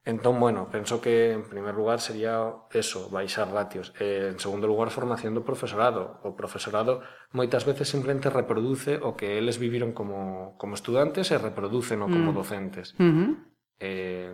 Entón, 0.02 0.40
bueno, 0.40 0.72
penso 0.72 0.98
que 0.98 1.32
en 1.32 1.44
primer 1.44 1.74
lugar 1.74 2.00
sería 2.00 2.40
eso, 2.72 3.12
baixar 3.12 3.52
ratios. 3.52 3.92
E, 4.00 4.32
en 4.32 4.40
segundo 4.40 4.64
lugar, 4.64 4.88
formación 4.88 5.36
do 5.36 5.44
profesorado. 5.44 6.24
O 6.24 6.32
profesorado 6.32 7.04
moitas 7.36 7.68
veces 7.68 7.92
simplemente 7.92 8.32
reproduce 8.32 8.96
o 8.96 9.12
que 9.12 9.37
eles 9.37 9.61
viviron 9.61 9.92
como, 9.92 10.56
como 10.56 10.73
estudantes 10.73 11.28
e 11.28 11.37
reproducen 11.37 12.00
o 12.00 12.08
como 12.08 12.32
mm. 12.32 12.37
docentes. 12.40 12.96
Mm 12.96 13.12
-hmm. 13.12 13.30
eh, 13.76 14.32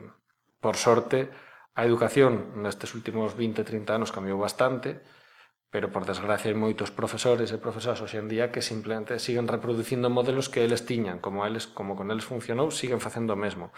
por 0.63 0.79
sorte, 0.79 1.35
a 1.75 1.83
educación 1.83 2.63
nestes 2.63 2.95
últimos 2.95 3.35
20, 3.35 3.67
30 3.67 3.91
anos 3.91 4.15
cambiou 4.15 4.39
bastante, 4.39 5.03
Pero, 5.71 5.91
por 5.91 6.07
desgracia, 6.07 6.49
hai 6.51 6.57
moitos 6.57 6.95
profesores 6.95 7.51
e 7.51 7.59
profesoras 7.59 7.99
hoxe 7.99 8.23
en 8.23 8.31
día 8.31 8.55
que 8.55 8.63
simplemente 8.63 9.19
siguen 9.19 9.51
reproducindo 9.51 10.07
modelos 10.09 10.47
que 10.47 10.63
eles 10.63 10.87
tiñan, 10.87 11.19
como, 11.19 11.43
eles, 11.43 11.67
como 11.67 11.99
con 11.99 12.09
eles 12.15 12.25
funcionou, 12.25 12.71
siguen 12.71 13.03
facendo 13.03 13.35
o 13.35 13.41
mesmo. 13.41 13.75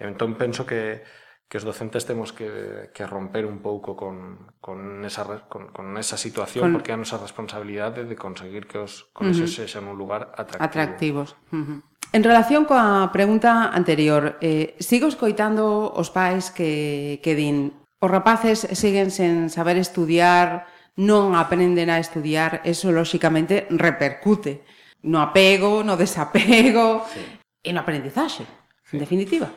Entón, 0.00 0.40
penso 0.40 0.64
que, 0.64 1.04
que 1.48 1.58
os 1.58 1.64
docentes 1.64 2.08
temos 2.08 2.32
que, 2.32 2.90
que 2.90 3.06
romper 3.06 3.46
un 3.46 3.60
pouco 3.60 3.94
con, 3.94 4.50
con, 4.60 5.04
esa, 5.04 5.46
con, 5.46 5.68
con 5.68 5.96
esa 5.96 6.16
situación 6.16 6.64
con... 6.64 6.72
porque 6.80 6.90
é 6.90 6.96
a 6.96 7.00
nosa 7.00 7.20
responsabilidade 7.22 8.08
de 8.08 8.16
conseguir 8.18 8.66
que 8.66 8.82
os 8.82 9.06
colexios 9.14 9.54
uh 9.54 9.54
-huh. 9.54 9.66
sexan 9.68 9.86
un 9.86 9.94
lugar 9.94 10.34
atractivo. 10.34 10.64
atractivos. 10.64 11.28
Uh 11.52 11.62
-huh. 11.62 11.78
En 12.10 12.22
relación 12.24 12.66
coa 12.66 13.12
pregunta 13.14 13.70
anterior, 13.70 14.40
eh, 14.42 14.74
sigo 14.82 15.06
escoitando 15.06 15.92
os 15.92 16.10
pais 16.10 16.50
que, 16.50 17.20
que 17.22 17.38
din 17.38 17.76
os 18.02 18.10
rapaces 18.10 18.66
siguen 18.74 19.14
sen 19.14 19.48
saber 19.48 19.78
estudiar 19.78 20.66
non 20.96 21.36
aprenden 21.36 21.92
a 21.92 22.00
estudiar, 22.00 22.64
eso 22.64 22.88
lóxicamente 22.88 23.68
repercute 23.68 24.64
no 25.04 25.20
apego, 25.20 25.84
no 25.84 25.96
desapego, 25.96 27.04
sí. 27.12 27.22
e 27.62 27.70
no 27.72 27.84
aprendizaxe, 27.84 28.48
sí. 28.84 28.96
en 28.96 29.00
definitiva. 29.04 29.48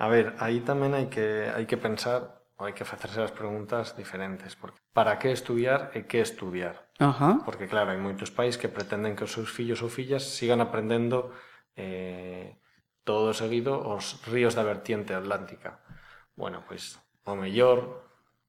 A 0.00 0.08
ver, 0.08 0.34
aí 0.40 0.64
tamén 0.64 0.96
hai 0.96 1.06
que 1.12 1.52
hai 1.52 1.68
que 1.68 1.78
pensar 1.78 2.42
ou 2.58 2.66
hai 2.66 2.74
que 2.74 2.88
facerse 2.88 3.20
as 3.20 3.34
preguntas 3.34 3.94
diferentes, 3.94 4.56
porque 4.56 4.80
para 4.94 5.20
que 5.20 5.30
estudiar 5.30 5.92
e 5.94 6.08
que 6.08 6.24
estudiar? 6.24 6.88
Ajá. 6.98 7.42
Porque 7.44 7.66
claro, 7.66 7.92
hai 7.92 8.00
moitos 8.00 8.32
pais 8.32 8.58
que 8.58 8.70
pretenden 8.70 9.14
que 9.14 9.26
os 9.26 9.34
seus 9.34 9.50
fillos 9.52 9.82
ou 9.84 9.90
fillas 9.92 10.24
sigan 10.34 10.62
aprendendo 10.64 11.34
eh, 11.76 12.56
todo 13.04 13.36
seguido 13.36 13.78
os 13.78 14.22
ríos 14.26 14.56
da 14.56 14.64
vertiente 14.64 15.12
atlántica. 15.12 15.84
Bueno, 16.34 16.64
pois 16.66 16.98
o 17.26 17.34
mellor, 17.36 18.06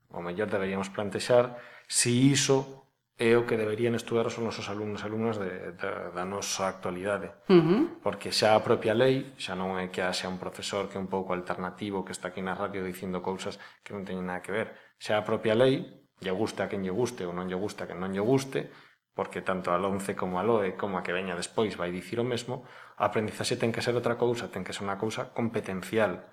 o 0.09 0.21
mellor 0.23 0.47
deberíamos 0.49 0.89
plantexar 0.89 1.57
Si 1.87 2.31
iso 2.31 2.85
é 3.15 3.39
o 3.39 3.47
que 3.47 3.55
deberían 3.55 3.95
estudar 3.95 4.27
os 4.27 4.35
nosos 4.43 4.67
alumnos 4.67 4.99
e 4.99 5.07
alumnas 5.07 5.39
de, 5.39 5.71
de, 5.71 5.91
da 6.11 6.27
nosa 6.27 6.67
actualidade. 6.67 7.31
Uh 7.47 7.63
-huh. 7.63 7.81
Porque 8.03 8.35
xa 8.35 8.59
a 8.59 8.63
propia 8.63 8.91
lei, 8.91 9.31
xa 9.39 9.55
non 9.55 9.79
é 9.79 9.87
que 9.87 10.03
haxa 10.03 10.27
un 10.27 10.35
profesor 10.35 10.91
que 10.91 10.99
é 10.99 11.01
un 11.01 11.07
pouco 11.07 11.31
alternativo, 11.31 12.03
que 12.03 12.11
está 12.11 12.35
aquí 12.35 12.43
na 12.43 12.59
radio 12.59 12.83
dicindo 12.83 13.23
cousas 13.23 13.55
que 13.87 13.95
non 13.95 14.03
teñen 14.03 14.27
nada 14.27 14.43
que 14.43 14.51
ver. 14.51 14.75
Xa 14.99 15.15
a 15.15 15.23
propia 15.23 15.55
lei, 15.55 15.87
lle 16.19 16.33
gusta 16.35 16.67
a 16.67 16.69
quen 16.69 16.83
lle 16.83 16.91
guste 16.91 17.23
ou 17.23 17.31
non 17.31 17.47
lle 17.47 17.55
gusta 17.55 17.83
a 17.83 17.87
quen 17.87 18.03
non 18.03 18.11
lle 18.11 18.19
guste, 18.19 18.67
porque 19.15 19.39
tanto 19.39 19.71
a 19.71 19.79
11 19.79 20.11
como 20.19 20.35
a 20.35 20.43
LOE, 20.43 20.75
como 20.75 20.99
a 20.99 21.03
que 21.07 21.15
veña 21.15 21.39
despois, 21.39 21.79
vai 21.79 21.95
dicir 21.95 22.19
o 22.19 22.27
mesmo, 22.27 22.67
a 22.99 23.07
aprendizaxe 23.07 23.55
ten 23.55 23.71
que 23.71 23.79
ser 23.79 23.95
outra 23.95 24.19
cousa, 24.19 24.51
ten 24.51 24.67
que 24.67 24.75
ser 24.75 24.83
unha 24.83 24.99
cousa 24.99 25.31
competencial. 25.31 26.27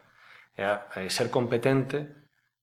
E 0.59 0.67
a, 0.67 0.91
a 0.91 1.07
ser 1.07 1.31
competente 1.31 2.11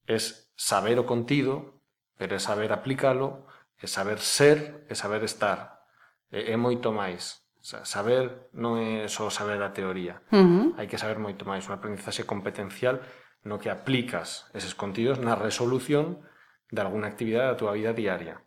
é 0.03 0.19
saber 0.59 0.99
o 0.99 1.07
contido 1.07 1.78
pero 2.19 2.35
é 2.35 2.39
saber 2.43 2.75
aplicalo, 2.75 3.47
é 3.79 3.87
saber 3.87 4.19
ser, 4.19 4.83
é 4.91 4.93
saber 4.93 5.23
estar. 5.23 5.79
É, 6.27 6.51
é 6.51 6.57
moito 6.59 6.91
máis. 6.91 7.47
Saber 7.63 8.51
non 8.51 8.75
é 8.75 9.07
só 9.07 9.31
saber 9.31 9.63
a 9.63 9.71
teoría. 9.71 10.19
Uh 10.35 10.43
-huh. 10.43 10.65
Hai 10.75 10.91
que 10.91 10.99
saber 10.99 11.15
moito 11.15 11.47
máis. 11.47 11.63
Unha 11.63 11.79
aprendizaxe 11.79 12.27
competencial 12.27 12.99
no 13.47 13.55
que 13.55 13.71
aplicas 13.71 14.51
eses 14.51 14.75
contidos 14.75 15.23
na 15.23 15.39
resolución 15.39 16.19
de 16.67 16.83
alguna 16.83 17.07
actividade 17.07 17.55
da 17.55 17.59
túa 17.59 17.71
vida 17.71 17.95
diaria. 17.95 18.43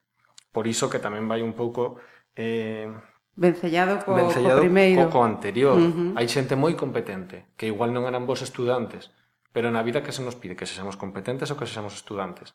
Por 0.53 0.69
iso 0.69 0.93
que 0.93 1.01
tamén 1.01 1.25
vai 1.25 1.41
un 1.41 1.57
pouco... 1.57 1.97
Eh, 2.37 2.93
Vencellado 3.33 4.05
co, 4.05 4.13
vencellado 4.13 4.61
co 4.61 4.69
primeiro. 4.69 5.09
Co, 5.09 5.17
co 5.17 5.25
anterior. 5.25 5.81
Uh 5.81 5.89
-huh. 5.89 6.11
Hai 6.21 6.29
xente 6.29 6.61
moi 6.61 6.77
competente, 6.77 7.49
que 7.57 7.73
igual 7.73 7.97
non 7.97 8.05
eran 8.05 8.29
vos 8.29 8.45
estudantes, 8.45 9.09
pero 9.57 9.73
na 9.73 9.81
vida 9.81 10.05
que 10.05 10.13
se 10.13 10.21
nos 10.21 10.37
pide 10.37 10.57
que 10.57 10.69
sexamos 10.69 11.01
competentes 11.01 11.49
ou 11.49 11.57
que 11.57 11.65
sexamos 11.65 11.97
estudantes 11.97 12.53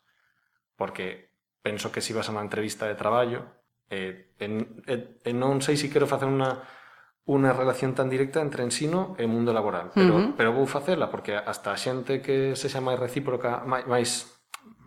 porque 0.78 1.34
penso 1.60 1.90
que 1.90 2.00
se 2.00 2.14
vas 2.14 2.30
a 2.30 2.32
unha 2.32 2.46
entrevista 2.46 2.86
de 2.86 2.94
traballo 2.94 3.50
e, 3.90 4.30
en, 4.38 4.80
e 4.86 5.32
non 5.34 5.58
sei 5.58 5.74
se 5.74 5.90
quero 5.90 6.06
facer 6.06 6.30
unha 6.30 6.62
unha 7.28 7.52
relación 7.52 7.92
tan 7.92 8.08
directa 8.08 8.40
entre 8.40 8.64
ensino 8.64 9.12
e 9.20 9.28
mundo 9.28 9.52
laboral, 9.52 9.92
pero, 9.92 10.16
uh 10.16 10.20
-huh. 10.22 10.32
pero 10.32 10.56
vou 10.56 10.64
facela 10.64 11.12
porque 11.12 11.36
hasta 11.36 11.76
a 11.76 11.76
xente 11.76 12.24
que 12.24 12.56
se 12.56 12.72
xa 12.72 12.80
máis 12.80 12.96
recíproca, 12.96 13.60
máis 13.68 13.84
máis, 13.84 14.10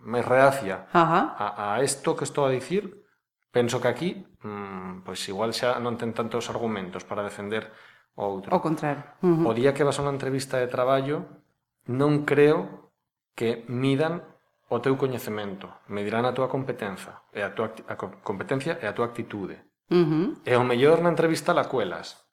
máis 0.02 0.26
reacia 0.26 0.90
uh 0.90 1.06
-huh. 1.06 1.24
a, 1.38 1.78
a 1.78 1.84
isto 1.86 2.18
que 2.18 2.26
estou 2.26 2.42
a 2.42 2.50
dicir, 2.50 3.06
penso 3.54 3.78
que 3.78 3.86
aquí 3.86 4.10
mmm, 4.42 5.06
pois 5.06 5.22
igual 5.30 5.54
xa 5.54 5.78
non 5.78 5.94
ten 5.94 6.10
tantos 6.10 6.50
argumentos 6.50 7.06
para 7.06 7.22
defender 7.22 7.70
o 8.18 8.26
outro. 8.26 8.50
O 8.50 8.58
contrario. 8.58 9.06
Uh 9.22 9.38
-huh. 9.38 9.48
O 9.48 9.52
día 9.54 9.70
que 9.70 9.86
vas 9.86 10.02
a 10.02 10.02
unha 10.02 10.14
entrevista 10.18 10.58
de 10.58 10.66
traballo 10.66 11.46
non 11.86 12.26
creo 12.26 12.90
que 13.38 13.62
midan 13.70 14.31
o 14.72 14.80
teu 14.80 14.96
coñecemento, 14.96 15.68
medirán 15.92 16.24
a 16.24 16.32
túa 16.32 16.48
competencia 16.48 17.20
e 17.36 17.44
a 17.44 17.52
túa 17.52 17.76
a 17.92 17.94
competencia 18.24 18.80
e 18.80 18.88
a 18.88 18.96
túa 18.96 19.12
actitude. 19.12 19.60
Uh 19.92 20.08
-huh. 20.08 20.26
E 20.48 20.56
o 20.56 20.64
mellor 20.64 21.04
na 21.04 21.12
entrevista 21.12 21.52
la 21.52 21.68
cuelas, 21.68 22.24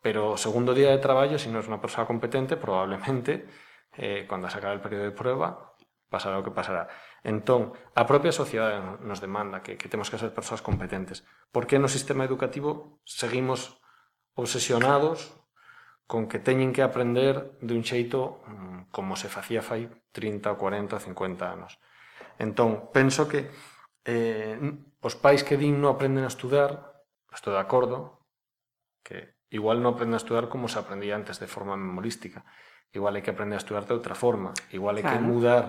pero 0.00 0.32
o 0.32 0.40
segundo 0.40 0.72
día 0.72 0.88
de 0.88 1.04
traballo, 1.04 1.36
se 1.36 1.46
si 1.46 1.52
non 1.52 1.60
é 1.60 1.68
unha 1.68 1.84
persoa 1.84 2.08
competente, 2.08 2.56
probablemente, 2.56 3.44
eh, 3.92 4.24
cando 4.24 4.48
se 4.48 4.56
acabe 4.56 4.80
el 4.80 4.84
período 4.84 5.04
de 5.04 5.12
prueba, 5.12 5.76
pasará 6.08 6.40
o 6.40 6.44
que 6.46 6.54
pasará. 6.54 6.88
Entón, 7.20 7.76
a 7.92 8.08
propia 8.08 8.32
sociedade 8.32 8.80
nos 9.04 9.20
demanda 9.20 9.60
que, 9.60 9.76
que 9.76 9.92
temos 9.92 10.08
que 10.08 10.16
ser 10.16 10.32
persoas 10.32 10.64
competentes. 10.64 11.28
Por 11.52 11.68
que 11.68 11.76
no 11.76 11.92
sistema 11.92 12.24
educativo 12.24 13.02
seguimos 13.04 13.82
obsesionados 14.32 15.36
con 16.06 16.30
que 16.30 16.38
teñen 16.38 16.70
que 16.70 16.86
aprender 16.86 17.58
de 17.60 17.74
un 17.74 17.82
xeito 17.82 18.42
mm, 18.46 18.94
como 18.94 19.18
se 19.18 19.26
facía 19.28 19.60
fai 19.60 19.90
30, 20.14 20.54
40, 20.54 21.02
50 21.02 21.44
anos. 21.50 21.82
Entón, 22.38 22.88
penso 22.94 23.26
que 23.26 23.50
eh, 24.06 24.56
os 25.02 25.14
pais 25.18 25.42
que 25.42 25.58
din 25.58 25.82
non 25.82 25.90
aprenden 25.90 26.22
a 26.22 26.32
estudar, 26.32 27.02
estou 27.34 27.52
de 27.52 27.60
acordo, 27.60 28.22
que 29.02 29.36
igual 29.50 29.82
non 29.82 29.98
aprenden 29.98 30.16
a 30.16 30.22
estudar 30.22 30.46
como 30.46 30.70
se 30.70 30.78
aprendía 30.78 31.18
antes 31.18 31.42
de 31.42 31.50
forma 31.50 31.74
memorística, 31.74 32.46
igual 32.94 33.18
hai 33.18 33.22
que 33.26 33.34
aprender 33.34 33.58
a 33.58 33.62
estudar 33.62 33.84
de 33.84 33.94
outra 33.98 34.14
forma, 34.14 34.54
igual 34.70 34.96
hai 34.96 35.04
claro. 35.04 35.18
que 35.18 35.26
mudar 35.26 35.64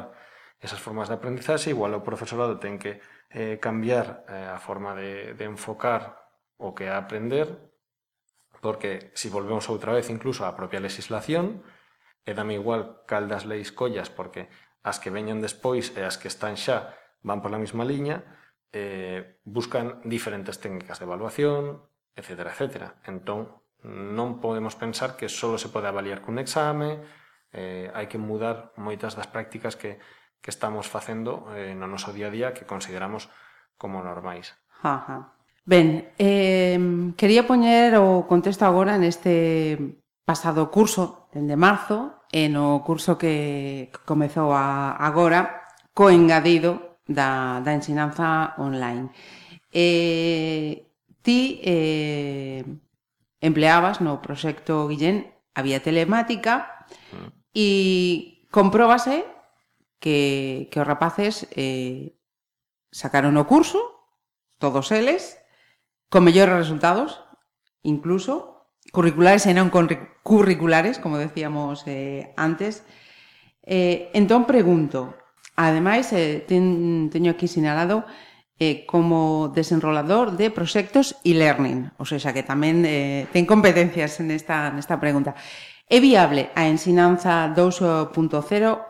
esas 0.62 0.82
formas 0.82 1.10
de 1.10 1.18
aprendizaxe, 1.18 1.74
igual 1.74 1.94
o 1.98 2.06
profesorado 2.06 2.62
ten 2.62 2.78
que 2.78 3.02
eh, 3.34 3.58
cambiar 3.58 4.26
eh, 4.30 4.50
a 4.54 4.58
forma 4.62 4.94
de, 4.94 5.34
de 5.34 5.46
enfocar 5.46 6.18
o 6.58 6.74
que 6.74 6.90
é 6.90 6.94
aprender 6.94 7.54
porque 8.62 9.12
si 9.14 9.30
volvemos 9.30 9.70
outra 9.70 9.94
vez 9.94 10.10
incluso 10.10 10.46
á 10.46 10.54
propia 10.58 10.82
legislación, 10.82 11.64
e 12.28 12.36
dame 12.36 12.60
igual 12.60 13.08
cal 13.08 13.32
das 13.32 13.48
leis 13.48 13.72
collas, 13.72 14.12
porque 14.12 14.52
as 14.84 15.00
que 15.00 15.14
veñan 15.14 15.40
despois 15.40 15.96
e 15.96 16.04
as 16.04 16.20
que 16.20 16.28
están 16.28 16.60
xa 16.60 16.92
van 17.24 17.40
pola 17.40 17.62
mesma 17.62 17.88
liña, 17.88 18.24
eh, 18.76 19.40
buscan 19.44 20.04
diferentes 20.04 20.60
técnicas 20.60 21.00
de 21.00 21.06
evaluación, 21.08 21.88
etc. 22.16 22.52
etc. 22.52 23.00
Entón, 23.08 23.64
non 23.86 24.42
podemos 24.44 24.76
pensar 24.76 25.16
que 25.16 25.30
só 25.32 25.56
se 25.56 25.70
pode 25.72 25.88
avaliar 25.88 26.20
cun 26.20 26.42
exame, 26.42 27.00
eh, 27.54 27.88
hai 27.96 28.12
que 28.12 28.20
mudar 28.20 28.76
moitas 28.76 29.16
das 29.16 29.30
prácticas 29.30 29.80
que, 29.80 30.02
que 30.44 30.52
estamos 30.52 30.92
facendo 30.92 31.48
eh, 31.56 31.72
no 31.78 31.88
noso 31.88 32.12
día 32.12 32.28
a 32.28 32.34
día 32.34 32.50
que 32.52 32.68
consideramos 32.68 33.30
como 33.80 34.04
normais. 34.04 34.58
Ajá. 34.84 35.37
Ben, 35.68 36.16
eh, 36.18 36.80
quería 37.20 37.44
poñer 37.44 38.00
o 38.00 38.24
contexto 38.24 38.64
agora 38.64 38.96
neste 38.96 39.76
pasado 40.24 40.72
curso, 40.72 41.28
dende 41.36 41.60
marzo, 41.60 42.24
e 42.32 42.48
no 42.48 42.88
curso 42.88 43.20
que 43.20 43.92
comezou 44.08 44.56
a, 44.56 44.96
agora, 44.96 45.68
co 45.92 46.08
engadido 46.08 47.04
da, 47.04 47.60
da 47.60 47.76
ensinanza 47.76 48.56
online. 48.64 49.12
Eh, 49.76 50.88
ti 51.20 51.60
eh, 51.60 52.64
empleabas 53.44 54.00
no 54.00 54.24
proxecto 54.24 54.88
Guillén 54.88 55.28
a 55.52 55.68
vía 55.68 55.84
telemática 55.84 56.88
mm. 57.12 57.52
e 57.52 57.68
compróbase 58.56 59.28
que, 60.00 60.72
que 60.72 60.80
os 60.80 60.88
rapaces 60.88 61.44
eh, 61.52 62.16
sacaron 62.88 63.36
o 63.36 63.44
curso, 63.44 63.84
todos 64.64 64.96
eles, 64.96 65.44
con 66.10 66.24
mellores 66.24 66.56
resultados, 66.56 67.24
incluso, 67.84 68.68
curriculares 68.92 69.46
e 69.46 69.54
non 69.54 69.72
curriculares, 70.24 71.00
como 71.00 71.20
decíamos 71.20 71.84
eh, 71.88 72.32
antes. 72.40 72.88
Eh, 73.64 74.12
entón, 74.16 74.48
pregunto, 74.48 75.16
ademais, 75.60 76.12
eh, 76.16 76.44
ten, 76.48 77.12
teño 77.12 77.36
aquí 77.36 77.52
sinalado 77.52 78.08
eh, 78.60 78.86
como 78.88 79.52
desenrolador 79.54 80.34
de 80.34 80.50
proxectos 80.50 81.20
e 81.22 81.36
learning, 81.36 81.92
ou 82.00 82.08
seja, 82.08 82.34
que 82.34 82.42
tamén 82.42 82.82
eh, 82.88 83.28
ten 83.30 83.46
competencias 83.46 84.18
nesta, 84.24 84.72
nesta 84.74 84.98
pregunta. 84.98 85.36
É 85.88 86.04
viable 86.04 86.52
a 86.58 86.68
ensinanza 86.68 87.48
2.0 87.56 88.12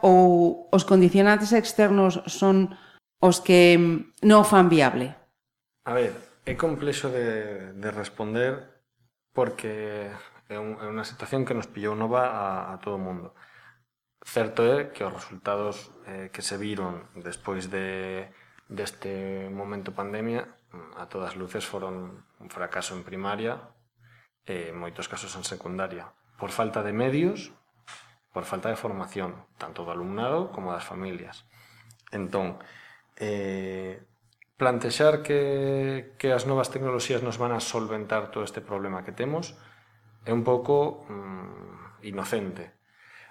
ou 0.01 0.69
os 0.73 0.83
condicionantes 0.87 1.53
externos 1.53 2.21
son 2.25 2.73
os 3.21 3.41
que 3.41 3.77
mm, 3.77 4.25
non 4.25 4.45
fan 4.45 4.69
viable? 4.69 5.13
A 5.85 5.93
ver, 5.93 6.26
É 6.47 6.55
complexo 6.55 7.11
de, 7.11 7.73
de 7.75 7.91
responder 7.91 8.79
porque 9.35 10.07
é, 10.47 10.55
un, 10.55 10.79
é 10.79 10.87
unha 10.87 11.03
situación 11.03 11.43
que 11.43 11.51
nos 11.51 11.67
pillou 11.67 11.91
nova 11.91 12.31
a, 12.31 12.71
a 12.71 12.79
todo 12.79 12.95
o 12.95 13.03
mundo. 13.03 13.35
Certo 14.23 14.63
é 14.63 14.87
que 14.95 15.03
os 15.03 15.11
resultados 15.11 15.91
eh, 16.07 16.31
que 16.31 16.39
se 16.39 16.55
viron 16.55 17.11
despois 17.19 17.67
de 17.67 18.31
deste 18.71 19.51
momento 19.51 19.91
pandemia 19.91 20.47
a 20.95 21.11
todas 21.11 21.35
luces 21.35 21.67
foron 21.67 22.23
un 22.39 22.47
fracaso 22.47 22.95
en 22.95 23.03
primaria 23.03 23.67
e 24.47 24.71
en 24.71 24.79
moitos 24.79 25.11
casos 25.11 25.35
en 25.35 25.43
secundaria 25.43 26.15
por 26.39 26.55
falta 26.55 26.79
de 26.79 26.95
medios, 26.95 27.51
por 28.31 28.47
falta 28.47 28.71
de 28.71 28.79
formación, 28.79 29.35
tanto 29.59 29.83
do 29.83 29.91
alumnado 29.91 30.55
como 30.55 30.71
das 30.71 30.87
familias. 30.87 31.43
Entón, 32.15 32.55
eh, 33.19 33.99
plantexar 34.57 35.21
que, 35.21 36.17
que 36.17 36.33
as 36.33 36.49
novas 36.49 36.73
tecnoloxías 36.73 37.21
nos 37.21 37.37
van 37.37 37.53
a 37.53 37.61
solventar 37.61 38.33
todo 38.33 38.41
este 38.41 38.59
problema 38.59 39.05
que 39.05 39.13
temos 39.13 39.53
é 40.25 40.33
un 40.33 40.43
pouco 40.43 41.05
mm, 41.07 42.03
inocente. 42.09 42.73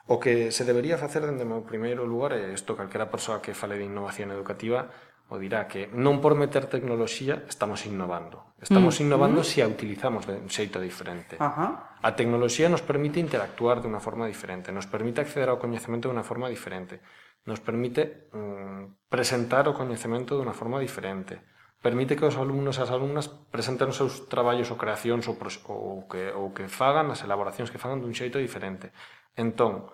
O 0.07 0.23
que 0.23 0.55
se 0.55 0.63
debería 0.63 0.97
facer 0.97 1.27
dende 1.27 1.43
o 1.43 1.51
meu 1.51 1.67
primeiro 1.67 2.07
lugar 2.07 2.33
é 2.39 2.55
isto, 2.55 2.79
calquera 2.79 3.11
persoa 3.11 3.43
que 3.43 3.59
fale 3.59 3.75
de 3.75 3.91
innovación 3.91 4.31
educativa 4.31 4.87
o 5.27 5.43
dirá 5.43 5.67
que 5.67 5.91
non 5.91 6.23
por 6.23 6.39
meter 6.39 6.71
tecnoloxía 6.71 7.43
estamos 7.51 7.83
innovando. 7.91 8.55
Estamos 8.63 8.97
mm. 8.97 9.03
innovando 9.03 9.43
mm. 9.43 9.49
se 9.51 9.59
a 9.61 9.67
utilizamos 9.67 10.31
de 10.31 10.39
un 10.39 10.47
xeito 10.47 10.79
diferente. 10.79 11.35
Ajá. 11.43 11.99
A 11.99 12.15
tecnoloxía 12.15 12.71
nos 12.71 12.87
permite 12.87 13.19
interactuar 13.19 13.83
de 13.83 13.91
unha 13.91 13.99
forma 13.99 14.31
diferente, 14.31 14.71
nos 14.71 14.87
permite 14.87 15.27
acceder 15.27 15.51
ao 15.51 15.59
coñecemento 15.59 16.07
de 16.07 16.15
unha 16.15 16.23
forma 16.23 16.47
diferente 16.47 17.03
nos 17.47 17.63
permite 17.63 18.29
mm, 18.35 19.09
presentar 19.09 19.71
o 19.71 19.77
coñecemento 19.79 20.35
de 20.35 20.43
unha 20.43 20.53
forma 20.53 20.83
diferente. 20.83 21.41
Permite 21.81 22.19
que 22.19 22.27
os 22.27 22.35
alumnos 22.35 22.77
e 22.77 22.83
as 22.83 22.91
alumnas 22.91 23.31
presenten 23.31 23.89
os 23.89 23.97
seus 23.97 24.27
traballos 24.27 24.69
ou 24.75 24.77
creacións 24.77 25.31
ou, 25.31 25.39
ou, 25.39 26.05
que, 26.11 26.35
ou 26.35 26.51
que 26.51 26.67
fagan 26.67 27.09
as 27.15 27.23
elaboracións 27.23 27.71
que 27.71 27.81
fagan 27.81 28.03
dun 28.03 28.13
xeito 28.13 28.43
diferente. 28.43 28.91
Entón, 29.39 29.89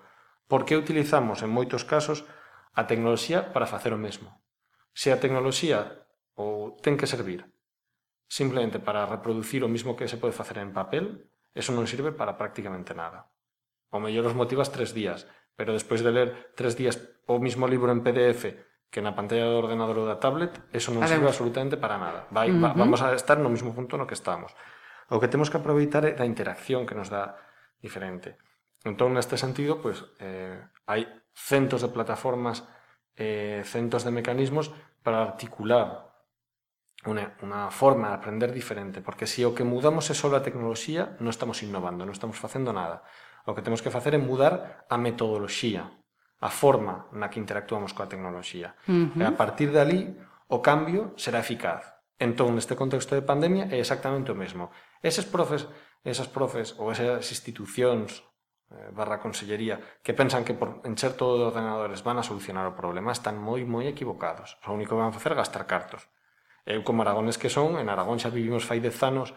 por 0.48 0.64
que 0.64 0.80
utilizamos 0.80 1.44
en 1.44 1.52
moitos 1.52 1.84
casos 1.84 2.24
a 2.72 2.88
tecnoloxía 2.88 3.52
para 3.52 3.68
facer 3.68 3.92
o 3.92 4.00
mesmo? 4.00 4.32
Se 4.96 5.12
a 5.12 5.20
tecnoloxía 5.20 6.08
ou 6.40 6.74
ten 6.80 6.96
que 6.96 7.06
servir 7.06 7.52
simplemente 8.32 8.80
para 8.80 9.04
reproducir 9.04 9.60
o 9.60 9.68
mismo 9.68 9.92
que 9.92 10.08
se 10.08 10.16
pode 10.16 10.32
facer 10.32 10.56
en 10.56 10.72
papel, 10.72 11.28
eso 11.52 11.76
non 11.76 11.84
sirve 11.84 12.16
para 12.16 12.40
prácticamente 12.40 12.96
nada. 12.96 13.28
O 13.92 14.00
mellor 14.00 14.24
os 14.24 14.32
motivas 14.32 14.72
tres 14.72 14.96
días, 14.96 15.28
Pero 15.56 15.76
despois 15.76 16.00
de 16.00 16.10
ler 16.12 16.28
tres 16.56 16.76
días 16.76 16.98
o 17.28 17.38
mismo 17.38 17.68
libro 17.68 17.92
en 17.92 18.00
PDF 18.00 18.72
que 18.92 19.00
na 19.00 19.16
pantalla 19.16 19.48
do 19.48 19.56
ordenador 19.56 20.04
ou 20.04 20.06
da 20.06 20.20
tablet, 20.20 20.52
eso 20.68 20.92
non 20.92 21.00
a 21.00 21.08
sirve 21.08 21.24
absolutamente 21.24 21.80
para 21.80 21.96
nada. 21.96 22.28
Vai, 22.28 22.52
uh 22.52 22.60
-huh. 22.60 22.76
va, 22.76 22.76
vamos 22.76 23.00
a 23.00 23.16
estar 23.16 23.40
no 23.40 23.48
mismo 23.48 23.72
punto 23.72 23.96
no 23.96 24.04
que 24.04 24.12
estábamos. 24.12 24.52
O 25.08 25.16
que 25.16 25.32
temos 25.32 25.48
que 25.48 25.56
aproveitar 25.56 26.04
é 26.04 26.12
a 26.20 26.28
interacción 26.28 26.84
que 26.84 26.92
nos 26.92 27.08
dá 27.08 27.40
diferente. 27.80 28.36
Entón, 28.84 29.16
neste 29.16 29.40
sentido, 29.40 29.80
pues, 29.80 30.04
eh, 30.20 30.60
hai 30.84 31.08
centos 31.32 31.80
de 31.80 31.88
plataformas, 31.88 32.68
eh, 33.16 33.64
centos 33.64 34.04
de 34.04 34.12
mecanismos 34.12 34.68
para 35.00 35.24
articular 35.24 36.12
una, 37.04 37.32
una 37.42 37.70
forma 37.70 38.08
de 38.08 38.14
aprender 38.14 38.52
diferente, 38.52 39.00
porque 39.00 39.26
se 39.26 39.40
si 39.40 39.44
o 39.48 39.54
que 39.54 39.64
mudamos 39.64 40.10
é 40.10 40.14
só 40.14 40.28
a 40.28 40.44
tecnoloxía, 40.44 41.16
non 41.18 41.32
estamos 41.32 41.64
innovando, 41.64 42.04
non 42.04 42.14
estamos 42.14 42.36
facendo 42.36 42.76
nada. 42.76 43.02
O 43.46 43.54
que 43.54 43.62
temos 43.62 43.82
que 43.82 43.90
facer 43.90 44.14
é 44.14 44.20
mudar 44.22 44.86
a 44.86 44.96
metodoloxía, 44.98 45.90
a 46.42 46.50
forma 46.50 47.06
na 47.14 47.30
que 47.30 47.42
interactuamos 47.42 47.94
coa 47.94 48.10
tecnoloxía. 48.10 48.74
Uh 48.86 49.14
-huh. 49.14 49.20
E 49.20 49.24
a 49.26 49.34
partir 49.34 49.70
de 49.74 49.80
ali, 49.82 50.00
o 50.50 50.58
cambio 50.62 51.14
será 51.16 51.38
eficaz. 51.42 51.86
Entón, 52.18 52.54
neste 52.54 52.78
contexto 52.78 53.18
de 53.18 53.26
pandemia, 53.26 53.66
é 53.70 53.82
exactamente 53.82 54.30
o 54.30 54.38
mesmo. 54.38 54.70
Eses 55.02 55.26
profes, 55.26 55.66
esas 56.06 56.30
profes 56.30 56.78
ou 56.78 56.94
esas 56.94 57.26
institucións 57.34 58.22
eh, 58.70 58.90
barra 58.94 59.18
consellería 59.18 59.78
que 60.02 60.14
pensan 60.14 60.46
que 60.46 60.54
por 60.54 60.82
encher 60.86 61.14
todo 61.18 61.38
de 61.38 61.46
ordenadores 61.50 62.02
van 62.06 62.18
a 62.18 62.26
solucionar 62.26 62.66
o 62.66 62.78
problema 62.78 63.10
están 63.10 63.38
moi 63.38 63.62
moi 63.66 63.90
equivocados. 63.90 64.58
O 64.66 64.74
único 64.74 64.94
que 64.94 65.02
van 65.02 65.10
a 65.10 65.16
facer 65.16 65.34
é 65.34 65.40
gastar 65.42 65.66
cartos. 65.66 66.06
Eu 66.62 66.86
como 66.86 67.02
aragones 67.02 67.38
que 67.42 67.50
son, 67.50 67.74
en 67.82 67.90
Aragón 67.90 68.22
xa 68.22 68.30
vivimos 68.30 68.62
fai 68.62 68.78
dez 68.78 68.98
anos 69.02 69.34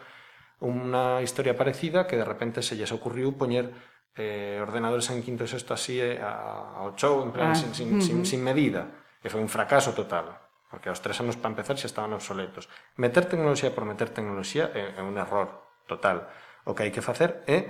unha 0.62 1.20
historia 1.20 1.58
parecida 1.58 2.06
que 2.08 2.16
de 2.16 2.24
repente 2.24 2.62
se 2.62 2.78
lles 2.78 2.94
ocurriu 2.94 3.36
poñer 3.36 3.74
eh, 4.16 4.58
ordenadores 4.64 5.12
en 5.12 5.20
quinto 5.20 5.44
e 5.44 5.48
sexto 5.48 5.76
así 5.76 6.00
eh, 6.00 6.18
ao 6.18 6.96
show, 6.96 7.20
en 7.20 7.30
plan, 7.30 7.52
ah, 7.52 7.56
sin, 7.56 7.76
sin, 7.76 7.88
uh 7.92 8.00
-huh. 8.00 8.04
sin, 8.04 8.18
sin 8.24 8.40
medida. 8.40 9.04
E 9.20 9.28
foi 9.28 9.44
un 9.44 9.52
fracaso 9.52 9.92
total, 9.92 10.32
porque 10.72 10.88
aos 10.88 11.04
tres 11.04 11.20
anos 11.20 11.36
para 11.36 11.52
empezar 11.52 11.76
xa 11.76 11.86
estaban 11.86 12.16
obsoletos. 12.16 12.68
Meter 12.96 13.28
tecnoloxía 13.28 13.76
por 13.76 13.84
meter 13.84 14.08
tecnoloxía 14.10 14.72
é, 14.72 14.96
é 14.96 15.02
un 15.04 15.20
error 15.20 15.52
total. 15.84 16.26
O 16.64 16.74
que 16.74 16.88
hai 16.88 16.92
que 16.92 17.04
facer 17.04 17.44
é 17.46 17.68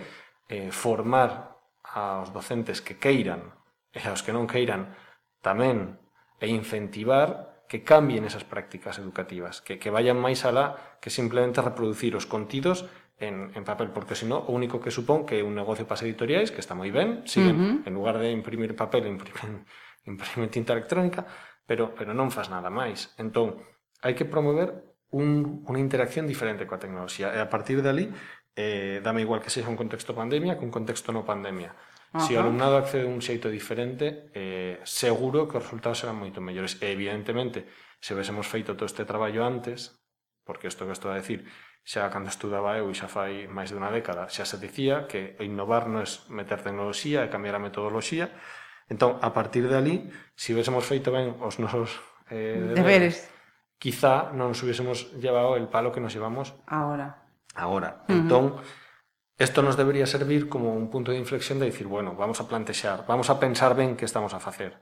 eh, 0.49 0.71
formar 0.71 1.59
aos 1.83 2.31
docentes 2.31 2.79
que 2.79 2.99
queiran 2.99 3.53
e 3.91 4.01
aos 4.07 4.23
que 4.23 4.31
non 4.31 4.47
queiran 4.47 4.95
tamén 5.43 5.99
e 6.39 6.47
incentivar 6.53 7.57
que 7.67 7.83
cambien 7.83 8.23
esas 8.23 8.47
prácticas 8.47 8.99
educativas, 8.99 9.59
que, 9.59 9.79
que 9.79 9.91
vayan 9.91 10.19
máis 10.19 10.47
alá 10.47 10.99
que 11.03 11.11
simplemente 11.11 11.59
reproducir 11.63 12.15
os 12.15 12.27
contidos 12.27 12.87
en, 13.19 13.51
en 13.55 13.65
papel, 13.65 13.91
porque 13.91 14.15
senón 14.15 14.45
o 14.45 14.53
único 14.53 14.81
que 14.81 14.93
supón 14.93 15.25
que 15.25 15.41
un 15.41 15.57
negocio 15.57 15.89
para 15.89 15.97
as 15.97 16.05
editoriais, 16.05 16.53
que 16.53 16.61
está 16.61 16.77
moi 16.77 16.93
ben, 16.93 17.25
siguen, 17.25 17.57
uh 17.57 17.61
-huh. 17.61 17.89
en 17.89 17.93
lugar 17.97 18.21
de 18.21 18.29
imprimir 18.29 18.77
papel, 18.77 19.09
imprimen, 19.09 19.65
imprimen 20.11 20.53
tinta 20.53 20.77
electrónica, 20.77 21.25
pero, 21.65 21.97
pero 21.97 22.13
non 22.13 22.29
faz 22.29 22.53
nada 22.53 22.69
máis. 22.69 23.17
Entón, 23.17 23.57
hai 24.05 24.13
que 24.13 24.29
promover 24.29 24.97
un, 25.17 25.65
unha 25.65 25.81
interacción 25.81 26.29
diferente 26.29 26.69
coa 26.69 26.81
tecnoloxía, 26.83 27.33
e 27.33 27.41
a 27.41 27.49
partir 27.49 27.81
dali, 27.81 28.13
eh, 28.53 29.01
dame 29.01 29.25
igual 29.25 29.41
que 29.41 29.49
sexa 29.49 29.73
un 29.73 29.81
contexto 29.81 30.13
pandemia 30.13 30.61
que 30.61 30.65
un 30.69 30.73
contexto 30.73 31.09
no 31.13 31.25
pandemia. 31.25 31.73
Ajá. 32.13 32.21
Se 32.21 32.37
o 32.37 32.41
alumnado 32.41 32.77
accede 32.77 33.09
un 33.09 33.25
xeito 33.25 33.49
diferente, 33.49 34.29
eh, 34.37 34.77
seguro 34.85 35.49
que 35.49 35.57
os 35.57 35.65
resultados 35.65 36.05
serán 36.05 36.21
moito 36.21 36.45
mellores. 36.45 36.77
E, 36.85 36.93
evidentemente, 36.93 37.65
se 38.01 38.13
vésemos 38.13 38.45
feito 38.45 38.77
todo 38.77 38.89
este 38.89 39.09
traballo 39.09 39.45
antes, 39.45 40.05
porque 40.45 40.69
isto 40.69 40.85
que 40.85 40.95
estou 40.95 41.11
a 41.13 41.19
decir 41.19 41.49
xa 41.87 42.11
cando 42.11 42.27
estudaba 42.27 42.75
eu 42.83 42.91
e 42.91 42.99
xa 42.99 43.07
fai 43.07 43.47
máis 43.47 43.71
dunha 43.71 43.95
década, 43.95 44.27
xa 44.27 44.43
se 44.43 44.59
dicía 44.59 45.07
que 45.07 45.39
innovar 45.39 45.87
non 45.87 46.03
é 46.03 46.11
meter 46.35 46.59
tecnoloxía 46.59 47.23
e 47.23 47.31
cambiar 47.31 47.55
a 47.55 47.63
metodoloxía. 47.63 48.35
Entón, 48.91 49.23
a 49.23 49.31
partir 49.31 49.71
de 49.71 49.79
ali, 49.79 49.97
se 50.35 50.51
si 50.51 50.73
feito 50.83 51.15
ben 51.15 51.39
os 51.39 51.63
nosos 51.63 51.95
eh, 52.27 52.59
deberes, 52.59 52.83
deberes, 52.83 53.17
quizá 53.79 54.35
non 54.35 54.51
nos 54.51 54.59
hubiésemos 54.67 55.15
llevado 55.23 55.55
el 55.55 55.71
palo 55.71 55.95
que 55.95 56.03
nos 56.03 56.11
llevamos 56.11 56.59
ahora. 56.67 57.23
Ahora. 57.55 58.03
Uh 58.05 58.11
-huh. 58.11 58.19
Entón, 58.19 58.45
Esto 59.39 59.61
nos 59.61 59.77
debería 59.77 60.07
servir 60.07 60.49
como 60.49 60.73
un 60.73 60.89
punto 60.89 61.13
de 61.13 61.19
inflexión 61.19 61.59
de 61.59 61.67
dicir, 61.67 61.87
bueno, 61.87 62.15
vamos 62.17 62.41
a 62.41 62.49
plantexar, 62.49 63.05
vamos 63.07 63.29
a 63.29 63.39
pensar 63.39 63.77
ben 63.77 63.95
que 63.95 64.07
estamos 64.07 64.33
a 64.33 64.41
facer. 64.41 64.81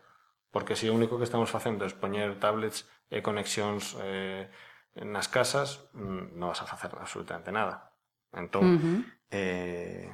Porque 0.53 0.77
se 0.79 0.87
o 0.87 0.95
único 0.95 1.19
que 1.19 1.27
estamos 1.27 1.51
facendo 1.51 1.83
é 1.83 1.91
poñer 1.91 2.39
tablets 2.39 2.87
e 3.11 3.19
conexións 3.19 3.99
eh, 3.99 4.47
nas 5.03 5.27
casas 5.27 5.91
mm, 5.95 6.39
non 6.39 6.55
vas 6.55 6.63
a 6.63 6.71
facer 6.71 6.95
absolutamente 6.95 7.51
nada. 7.51 7.91
Entón, 8.31 8.65
uh 8.65 8.79
-huh. 8.79 8.99
eh, 9.35 10.07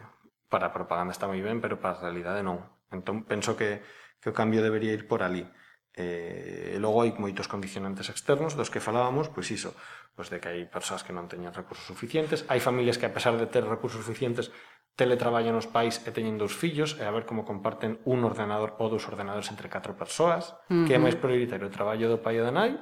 para 0.48 0.72
a 0.72 0.74
propaganda 0.74 1.12
está 1.12 1.28
moi 1.28 1.40
ben, 1.44 1.60
pero 1.60 1.76
para 1.76 2.00
a 2.00 2.02
realidade 2.08 2.40
non. 2.40 2.64
Entón, 2.88 3.28
penso 3.28 3.54
que, 3.54 3.84
que 4.18 4.32
o 4.32 4.36
cambio 4.36 4.64
debería 4.64 4.96
ir 4.96 5.04
por 5.04 5.20
ali. 5.20 5.44
Eh, 5.92 6.74
e 6.74 6.78
logo 6.80 7.04
hai 7.04 7.12
moitos 7.18 7.50
condicionantes 7.50 8.08
externos 8.08 8.56
dos 8.56 8.72
que 8.72 8.80
falábamos, 8.80 9.28
pois 9.28 9.52
iso, 9.52 9.76
pois 10.16 10.32
de 10.32 10.40
que 10.40 10.48
hai 10.48 10.64
persoas 10.64 11.04
que 11.04 11.12
non 11.12 11.28
teñen 11.28 11.52
recursos 11.52 11.84
suficientes, 11.84 12.48
hai 12.48 12.62
familias 12.62 12.96
que 12.96 13.04
a 13.04 13.12
pesar 13.12 13.36
de 13.36 13.44
ter 13.50 13.68
recursos 13.68 14.00
suficientes 14.00 14.48
teletraballan 14.96 15.56
os 15.56 15.68
pais 15.68 16.00
e 16.06 16.08
eh, 16.08 16.14
teñen 16.14 16.40
dous 16.40 16.56
fillos 16.56 16.96
e 16.96 17.04
a 17.04 17.12
ver 17.12 17.28
como 17.28 17.44
comparten 17.44 18.00
un 18.08 18.24
ordenador 18.24 18.80
ou 18.80 18.88
dous 18.88 19.04
ordenadores 19.04 19.52
entre 19.52 19.68
catro 19.68 19.92
persoas, 19.98 20.56
uh 20.70 20.72
-huh. 20.72 20.84
que 20.88 20.96
é 20.96 21.00
máis 21.02 21.18
prioritario 21.20 21.68
o 21.68 21.74
traballo 21.74 22.08
do 22.08 22.22
pai 22.22 22.40
e 22.40 22.44
da 22.44 22.54
nai 22.54 22.78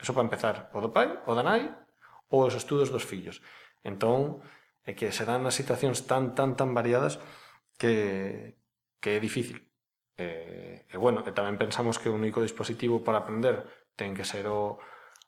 Eso 0.00 0.16
para 0.16 0.24
empezar, 0.24 0.72
o 0.72 0.80
do 0.80 0.90
pai, 0.90 1.12
o 1.28 1.32
da 1.36 1.44
nai, 1.44 1.68
ou 2.32 2.48
os 2.48 2.56
estudos 2.56 2.88
dos 2.88 3.04
fillos. 3.04 3.44
Entón, 3.84 4.40
é 4.84 4.96
que 4.96 5.12
se 5.12 5.28
dan 5.28 5.44
as 5.44 5.54
situacións 5.54 6.08
tan, 6.08 6.32
tan, 6.32 6.56
tan 6.56 6.72
variadas 6.72 7.20
que, 7.76 8.56
que 8.98 9.16
é 9.16 9.20
difícil. 9.20 9.60
E, 10.16 10.84
e 10.88 10.96
bueno, 10.96 11.24
e 11.24 11.30
tamén 11.32 11.60
pensamos 11.60 11.96
que 12.00 12.08
o 12.08 12.16
único 12.16 12.40
dispositivo 12.40 13.04
para 13.04 13.20
aprender 13.24 13.64
ten 13.96 14.16
que 14.16 14.24
ser 14.24 14.48
o, 14.48 14.80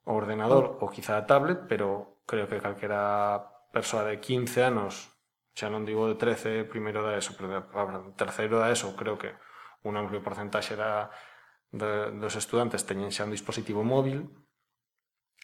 o 0.04 0.12
ordenador 0.12 0.80
ou 0.80 0.88
quizá 0.88 1.20
a 1.20 1.28
tablet, 1.28 1.68
pero 1.68 2.20
creo 2.24 2.48
que 2.48 2.60
calquera 2.60 3.52
persoa 3.72 4.04
de 4.08 4.20
15 4.20 4.68
anos, 4.68 5.12
xa 5.56 5.68
non 5.68 5.84
digo 5.84 6.08
de 6.08 6.16
13, 6.16 6.68
primeiro 6.68 7.04
da 7.04 7.16
ESO, 7.16 7.36
pero 7.36 7.48
de, 7.48 7.60
terceiro 8.16 8.60
da 8.60 8.72
ESO, 8.72 8.96
creo 8.96 9.16
que 9.16 9.36
un 9.84 9.96
amplio 9.96 10.24
porcentaxe 10.24 10.76
da, 10.76 11.12
de, 11.72 12.12
dos 12.16 12.36
estudantes 12.36 12.84
teñen 12.84 13.12
xa 13.12 13.24
un 13.24 13.32
dispositivo 13.32 13.84
móvil, 13.84 14.28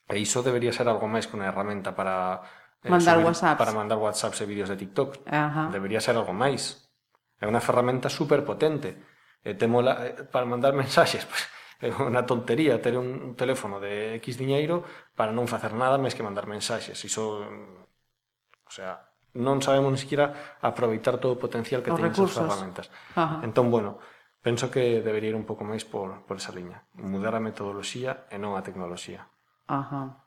E 0.09 0.16
iso 0.16 0.40
debería 0.40 0.73
ser 0.73 0.88
algo 0.88 1.05
máis 1.05 1.29
que 1.29 1.37
unha 1.37 1.53
herramienta 1.53 1.92
para 1.92 2.40
eh, 2.81 2.88
mandar 2.88 3.21
subir, 3.21 3.29
WhatsApps. 3.29 3.61
para 3.61 3.73
mandar 3.77 4.01
WhatsApps 4.01 4.40
e 4.40 4.49
vídeos 4.49 4.73
de 4.73 4.81
TikTok. 4.81 5.29
Ajá. 5.29 5.68
Debería 5.68 6.01
ser 6.01 6.16
algo 6.16 6.33
máis. 6.33 6.88
É 7.37 7.44
unha 7.44 7.61
ferramenta 7.61 8.09
super 8.09 8.40
potente. 8.42 8.97
E 9.44 9.53
te 9.55 9.68
mola, 9.68 10.01
eh, 10.09 10.25
para 10.25 10.49
mandar 10.49 10.73
mensaxes, 10.81 11.29
pues, 11.29 11.44
é 11.79 11.92
unha 11.92 12.27
tontería 12.27 12.81
ter 12.83 12.99
un 12.99 13.37
teléfono 13.38 13.79
de 13.79 14.18
X 14.18 14.40
diñeiro 14.40 14.83
para 15.14 15.31
non 15.31 15.47
facer 15.47 15.77
nada 15.77 16.01
máis 16.01 16.16
que 16.16 16.27
mandar 16.27 16.51
mensaxes. 16.51 16.99
Iso, 17.05 17.44
o 17.44 18.73
sea, 18.73 19.14
non 19.38 19.62
sabemos 19.62 19.94
ni 19.94 20.01
siquiera 20.01 20.59
aproveitar 20.64 21.23
todo 21.23 21.37
o 21.37 21.40
potencial 21.40 21.85
que 21.85 21.94
teñen 21.94 22.11
esas 22.11 22.35
ferramentas. 22.35 22.90
Ajá. 23.14 23.44
Entón, 23.47 23.71
bueno, 23.71 24.03
penso 24.42 24.73
que 24.73 25.05
debería 25.05 25.31
ir 25.31 25.38
un 25.38 25.47
pouco 25.47 25.62
máis 25.62 25.87
por, 25.87 26.27
por 26.27 26.42
esa 26.42 26.51
liña. 26.51 26.88
Mudar 26.99 27.38
a 27.38 27.44
metodoloxía 27.44 28.27
e 28.33 28.40
non 28.42 28.59
a 28.59 28.64
tecnoloxía. 28.66 29.31
Ajá. 29.68 30.24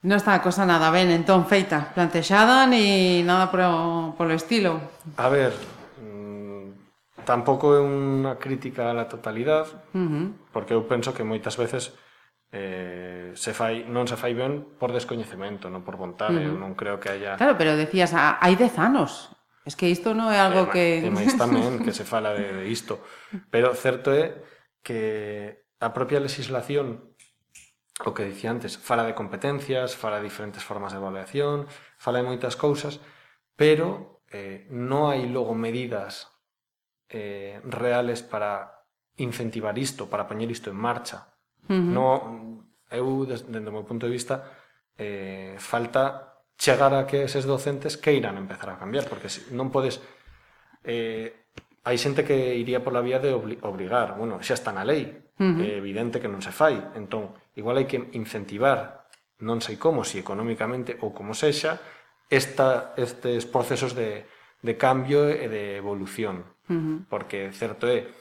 Non 0.00 0.16
está 0.16 0.32
a 0.32 0.40
cosa 0.40 0.64
nada 0.64 0.88
ben, 0.88 1.12
entón, 1.12 1.44
feita, 1.44 1.92
plantexada, 1.92 2.64
ni 2.64 3.20
nada 3.20 3.52
pro, 3.52 4.16
polo 4.16 4.32
estilo. 4.32 4.80
A 5.20 5.28
ver, 5.28 5.52
mm, 6.00 7.20
tampouco 7.28 7.76
é 7.76 7.84
unha 7.84 8.40
crítica 8.40 8.88
á 8.88 9.04
totalidade, 9.04 9.76
uh 9.92 10.00
-huh. 10.00 10.26
porque 10.56 10.72
eu 10.72 10.88
penso 10.88 11.12
que 11.12 11.20
moitas 11.20 11.60
veces 11.60 11.92
eh, 12.48 13.36
se 13.36 13.52
fai, 13.52 13.84
non 13.84 14.08
se 14.08 14.16
fai 14.16 14.32
ben 14.32 14.64
por 14.80 14.96
descoñecemento, 14.96 15.68
non 15.68 15.84
por 15.84 16.00
vontade, 16.00 16.40
uh 16.40 16.48
-huh. 16.48 16.48
eu 16.48 16.54
non 16.56 16.72
creo 16.72 16.96
que 16.96 17.12
haya... 17.12 17.36
Claro, 17.36 17.60
pero 17.60 17.76
decías, 17.76 18.16
ah, 18.16 18.40
hai 18.40 18.56
dez 18.56 18.80
anos, 18.80 19.36
es 19.68 19.76
que 19.76 19.92
isto 19.92 20.16
non 20.16 20.32
é 20.32 20.40
eh, 20.40 20.46
algo 20.48 20.64
e, 20.64 20.72
que... 20.72 20.84
E 21.04 21.12
máis 21.12 21.36
tamén 21.36 21.76
que 21.84 21.92
se 21.92 22.08
fala 22.12 22.32
de, 22.32 22.64
de 22.64 22.72
isto, 22.72 23.04
pero 23.52 23.76
certo 23.76 24.16
é 24.16 24.40
que 24.80 25.60
a 25.76 25.92
propia 25.92 26.24
legislación 26.24 27.09
o 28.00 28.14
que 28.16 28.24
dicía 28.24 28.50
antes, 28.50 28.80
fala 28.80 29.04
de 29.04 29.14
competencias, 29.14 29.92
fala 29.92 30.18
de 30.18 30.28
diferentes 30.28 30.64
formas 30.64 30.92
de 30.92 30.98
evaluación, 30.98 31.68
fala 32.00 32.24
de 32.24 32.28
moitas 32.28 32.56
cousas, 32.56 33.00
pero 33.56 34.24
eh, 34.32 34.64
non 34.72 35.12
hai 35.12 35.28
logo 35.28 35.52
medidas 35.52 36.32
eh, 37.12 37.60
reales 37.66 38.24
para 38.24 38.86
incentivar 39.20 39.76
isto, 39.76 40.08
para 40.08 40.24
poñer 40.24 40.48
isto 40.48 40.72
en 40.72 40.80
marcha. 40.80 41.28
Uh 41.68 41.76
-huh. 41.76 41.92
no, 41.92 42.08
eu, 42.90 43.26
desde, 43.28 43.52
o 43.52 43.74
meu 43.74 43.84
punto 43.84 44.08
de 44.08 44.14
vista, 44.16 44.48
eh, 44.96 45.60
falta 45.60 46.40
chegar 46.56 46.92
a 46.94 47.04
que 47.04 47.24
eses 47.24 47.44
docentes 47.44 47.96
queiran 47.96 48.36
empezar 48.36 48.70
a 48.70 48.80
cambiar, 48.80 49.08
porque 49.08 49.28
si, 49.28 49.52
non 49.52 49.68
podes... 49.68 50.00
Eh, 50.84 51.52
hai 51.84 51.96
xente 51.96 52.24
que 52.28 52.56
iría 52.56 52.84
pola 52.84 53.00
vía 53.00 53.20
de 53.20 53.32
obli 53.32 53.56
obligar, 53.64 54.16
bueno, 54.20 54.40
xa 54.44 54.52
está 54.52 54.68
na 54.72 54.84
lei, 54.84 55.29
Uh 55.40 55.56
-huh. 55.56 55.64
É 55.64 55.80
evidente 55.80 56.20
que 56.20 56.28
non 56.28 56.44
se 56.44 56.52
fai. 56.52 56.76
Entón, 56.92 57.32
igual 57.56 57.80
hai 57.80 57.88
que 57.88 58.12
incentivar, 58.12 59.08
non 59.40 59.64
sei 59.64 59.80
como, 59.80 60.04
si 60.04 60.20
económicamente 60.20 61.00
ou 61.00 61.16
como 61.16 61.32
sexa, 61.32 61.80
esta, 62.28 62.92
estes 63.00 63.48
procesos 63.48 63.96
de, 63.96 64.28
de 64.60 64.74
cambio 64.76 65.32
e 65.32 65.48
de 65.48 65.80
evolución. 65.80 66.44
Uh 66.68 66.76
-huh. 66.76 66.96
Porque 67.08 67.48
certo 67.56 67.88
é 67.88 68.12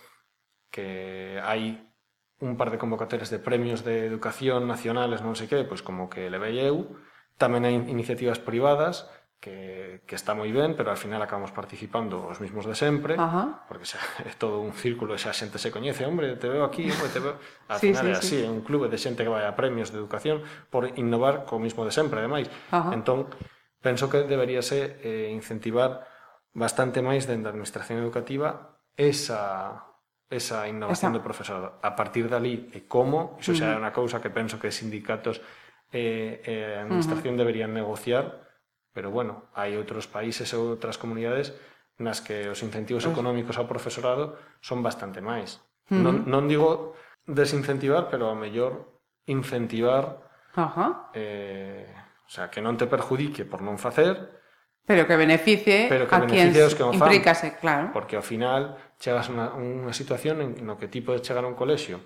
que 0.71 1.37
hai 1.43 1.91
un 2.39 2.55
par 2.55 2.71
de 2.71 2.79
convocatorias 2.79 3.27
de 3.27 3.43
premios 3.43 3.83
de 3.83 4.07
educación 4.07 4.63
nacionales, 4.63 5.19
non 5.19 5.35
sei 5.35 5.51
que, 5.51 5.67
pois 5.67 5.83
como 5.83 6.07
que 6.07 6.31
le 6.31 6.39
vei 6.39 6.55
eu, 6.63 6.95
tamén 7.35 7.67
hai 7.67 7.75
iniciativas 7.75 8.39
privadas 8.39 9.11
que, 9.39 10.01
que 10.05 10.15
está 10.19 10.35
moi 10.35 10.51
ben, 10.51 10.75
pero 10.75 10.91
al 10.91 10.99
final 10.99 11.23
acabamos 11.23 11.55
participando 11.55 12.27
os 12.27 12.43
mismos 12.43 12.67
de 12.67 12.75
sempre, 12.75 13.15
Ajá. 13.15 13.63
porque 13.71 13.87
xa, 13.87 13.99
é 14.27 14.35
todo 14.35 14.59
un 14.59 14.75
círculo, 14.75 15.15
xa 15.15 15.31
xente 15.31 15.55
se 15.55 15.71
coñece, 15.71 16.03
hombre, 16.03 16.35
te 16.35 16.51
veo 16.51 16.67
aquí, 16.67 16.91
hombre, 16.91 17.07
te 17.07 17.23
veo... 17.23 17.39
Al 17.71 17.79
sí, 17.79 17.95
final 17.95 18.03
sí, 18.03 18.11
é 18.11 18.15
así, 18.19 18.35
sí. 18.35 18.39
é 18.43 18.51
un 18.51 18.61
clube 18.61 18.91
de 18.91 18.99
xente 18.99 19.23
que 19.23 19.31
vai 19.31 19.47
a 19.47 19.55
premios 19.55 19.95
de 19.95 19.97
educación 19.97 20.43
por 20.67 20.91
innovar 20.99 21.47
co 21.47 21.55
mismo 21.55 21.87
de 21.87 21.95
sempre, 21.95 22.19
ademais. 22.19 22.51
Ajá. 22.69 22.91
Entón, 22.91 23.31
penso 23.79 24.11
que 24.11 24.27
deberíase 24.27 24.99
eh, 24.99 25.31
incentivar 25.31 26.03
bastante 26.51 26.99
máis 26.99 27.23
dentro 27.23 27.47
da 27.47 27.55
Administración 27.55 28.03
Educativa 28.03 28.75
esa 28.99 29.87
esa 30.29 30.67
innovación 30.69 31.15
esa. 31.15 31.17
do 31.17 31.25
profesorado. 31.25 31.67
A 31.81 31.95
partir 31.97 32.29
dali, 32.29 32.69
e 32.75 32.85
como, 32.85 33.39
iso 33.41 33.55
xa 33.55 33.73
é 33.73 33.79
unha 33.79 33.95
cousa 33.95 34.21
que 34.21 34.29
penso 34.29 34.59
que 34.61 34.69
sindicatos 34.69 35.41
eh, 35.89 36.43
e 36.43 36.43
eh, 36.43 36.75
eh, 36.75 36.77
a 36.77 36.85
Administración 36.85 37.33
uh 37.33 37.37
-huh. 37.39 37.41
deberían 37.41 37.71
negociar 37.73 38.48
Pero 38.93 39.13
bueno, 39.13 39.49
hai 39.53 39.77
outros 39.77 40.09
países 40.09 40.49
e 40.51 40.57
outras 40.57 40.97
comunidades 40.97 41.53
nas 41.99 42.23
que 42.23 42.47
os 42.47 42.63
incentivos 42.63 43.05
económicos 43.05 43.59
ao 43.59 43.69
profesorado 43.69 44.39
son 44.63 44.81
bastante 44.81 45.19
máis. 45.19 45.59
Uh 45.91 45.99
-huh. 45.99 46.03
non, 46.03 46.15
non 46.25 46.43
digo 46.47 46.95
desincentivar, 47.27 48.09
pero 48.09 48.31
a 48.31 48.35
mellor 48.35 49.01
incentivar 49.29 50.25
Ajá. 50.55 51.11
Eh, 51.13 51.85
o 52.25 52.29
sea, 52.29 52.49
que 52.49 52.61
non 52.61 52.77
te 52.77 52.89
perjudique 52.89 53.45
por 53.45 53.61
non 53.61 53.77
facer, 53.77 54.41
pero 54.85 55.05
que 55.05 55.13
beneficie 55.13 55.85
pero 55.85 56.09
que 56.09 56.15
a 56.17 56.25
beneficie 56.25 56.65
quen 56.65 56.65
os 56.65 56.73
que 56.73 56.85
non 56.85 56.93
fan, 56.97 57.09
implícase, 57.13 57.47
claro. 57.61 57.93
Porque 57.93 58.17
ao 58.17 58.25
final 58.25 58.73
chegas 58.97 59.29
a 59.29 59.31
unha, 59.33 59.47
unha 59.53 59.93
situación 59.93 60.41
en 60.41 60.49
no 60.65 60.81
que 60.81 60.89
ti 60.89 61.05
podes 61.05 61.21
chegar 61.21 61.45
a 61.45 61.49
un 61.49 61.53
colexio 61.53 62.01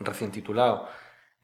recién 0.00 0.28
titulado 0.28 0.88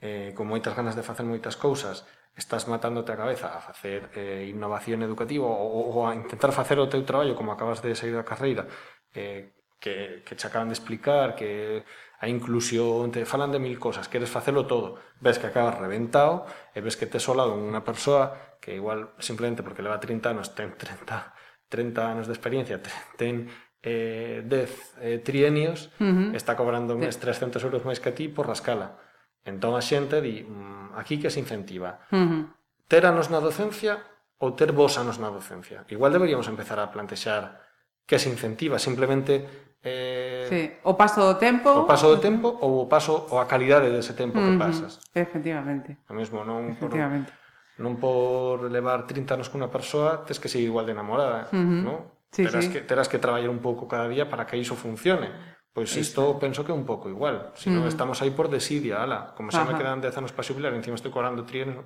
eh, 0.00 0.32
con 0.36 0.46
moitas 0.48 0.74
ganas 0.76 0.96
de 0.96 1.02
facer 1.02 1.24
moitas 1.24 1.56
cousas, 1.56 2.04
estás 2.36 2.68
matándote 2.68 3.12
a 3.12 3.20
cabeza 3.20 3.48
a 3.56 3.60
facer 3.64 4.12
eh, 4.12 4.44
innovación 4.48 5.00
educativa 5.00 5.48
ou, 5.48 5.96
ou 5.96 6.04
a 6.04 6.12
intentar 6.12 6.52
facer 6.52 6.76
o 6.76 6.90
teu 6.90 7.00
traballo 7.04 7.32
como 7.32 7.52
acabas 7.52 7.80
de 7.80 7.96
sair 7.96 8.12
da 8.12 8.28
carreira, 8.28 8.68
eh, 9.16 9.56
que, 9.80 10.22
que 10.24 10.34
te 10.36 10.44
acaban 10.46 10.68
de 10.68 10.76
explicar, 10.76 11.34
que 11.34 11.84
a 12.20 12.28
inclusión, 12.28 13.12
te 13.12 13.24
falan 13.24 13.52
de 13.52 13.60
mil 13.60 13.78
cosas, 13.78 14.08
queres 14.08 14.28
facelo 14.32 14.66
todo, 14.66 15.00
ves 15.20 15.38
que 15.38 15.48
acabas 15.48 15.76
reventado 15.76 16.48
e 16.72 16.80
ves 16.80 16.96
que 16.96 17.08
te 17.08 17.20
solado 17.20 17.56
unha 17.56 17.84
persoa 17.84 18.56
que 18.60 18.76
igual 18.76 19.12
simplemente 19.20 19.60
porque 19.60 19.84
leva 19.84 20.00
30 20.00 20.32
anos, 20.32 20.52
ten 20.56 20.76
30 20.76 21.36
30 21.68 22.10
anos 22.10 22.26
de 22.26 22.32
experiencia, 22.32 22.80
ten 23.16 23.50
eh, 23.82 24.42
10 24.44 24.98
eh, 25.00 25.18
trienios, 25.22 25.92
uh 26.00 26.04
-huh. 26.04 26.34
está 26.34 26.56
cobrando 26.56 26.96
uns 26.96 27.18
300 27.18 27.62
euros 27.62 27.84
máis 27.84 28.00
que 28.00 28.10
a 28.10 28.16
ti 28.16 28.28
por 28.28 28.48
rascala. 28.48 28.98
Entón 29.46 29.78
a 29.78 29.82
xente 29.82 30.18
di, 30.20 30.42
mm, 30.42 30.98
aquí 30.98 31.22
que 31.22 31.30
se 31.30 31.38
incentiva. 31.38 32.02
Uh 32.10 32.18
-huh. 32.18 32.42
Ter 32.90 33.06
anos 33.06 33.30
na 33.30 33.38
docencia 33.38 34.02
ou 34.42 34.52
ter 34.58 34.74
vos 34.74 34.98
anos 34.98 35.16
na 35.22 35.30
docencia. 35.30 35.86
Igual 35.88 36.12
deberíamos 36.12 36.50
empezar 36.50 36.82
a 36.82 36.90
plantexar 36.90 37.62
que 38.04 38.18
se 38.18 38.28
incentiva, 38.28 38.78
simplemente 38.82 39.46
Eh, 39.86 40.46
sí. 40.50 40.62
o 40.82 40.98
paso 40.98 41.22
do 41.22 41.38
tempo 41.38 41.70
o 41.70 41.86
paso 41.86 42.10
do 42.10 42.18
tempo 42.18 42.58
ou 42.58 42.82
o 42.82 42.86
paso 42.90 43.30
ou 43.30 43.38
a 43.38 43.46
calidade 43.46 43.86
dese 43.86 44.18
tempo 44.18 44.34
que 44.34 44.58
pasas 44.58 44.98
efectivamente 45.14 45.94
o 46.10 46.14
mesmo 46.16 46.42
non 46.42 46.74
efectivamente. 46.74 47.30
Por, 47.30 47.86
non 47.86 47.92
por 47.94 48.66
levar 48.66 49.06
30 49.06 49.38
anos 49.38 49.46
cunha 49.46 49.70
persoa 49.70 50.26
tes 50.26 50.42
que 50.42 50.50
seguir 50.50 50.74
igual 50.74 50.90
de 50.90 50.96
enamorada 50.96 51.46
uh 51.46 51.54
-huh. 51.54 51.82
non? 51.86 51.98
Sí, 52.34 52.42
terás, 52.50 52.66
sí. 52.66 52.72
Que, 52.74 52.80
terás 52.82 53.06
que 53.06 53.22
traballar 53.22 53.46
un 53.46 53.62
pouco 53.62 53.86
cada 53.86 54.10
día 54.10 54.26
para 54.26 54.42
que 54.42 54.58
iso 54.58 54.74
funcione 54.74 55.30
Pois 55.76 55.92
pues 55.92 56.08
isto 56.08 56.40
penso 56.40 56.64
que 56.64 56.72
é 56.72 56.74
un 56.74 56.88
pouco 56.88 57.12
igual. 57.12 57.52
Si 57.52 57.68
non 57.68 57.84
mm. 57.84 57.92
estamos 57.92 58.16
aí 58.24 58.32
por 58.32 58.48
desidia, 58.48 59.04
ala, 59.04 59.36
como 59.36 59.52
xa 59.52 59.60
Ajá. 59.60 59.68
me 59.68 59.76
quedan 59.76 60.00
10 60.00 60.24
anos 60.24 60.32
para 60.32 60.48
xubilar, 60.48 60.72
encima 60.72 60.96
estou 60.96 61.12
cobrando 61.12 61.44
trieno. 61.44 61.84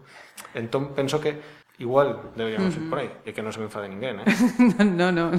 Entón 0.54 0.94
penso 0.94 1.18
que 1.18 1.42
igual 1.82 2.30
deberíamos 2.38 2.70
mm 2.70 2.78
-hmm. 2.78 2.86
ir 2.86 2.90
por 2.94 2.98
aí, 3.02 3.10
e 3.26 3.34
que 3.34 3.42
non 3.42 3.50
se 3.50 3.58
me 3.58 3.66
enfade 3.66 3.90
ninguén, 3.90 4.22
eh? 4.22 4.30
no. 4.86 5.10
No. 5.10 5.34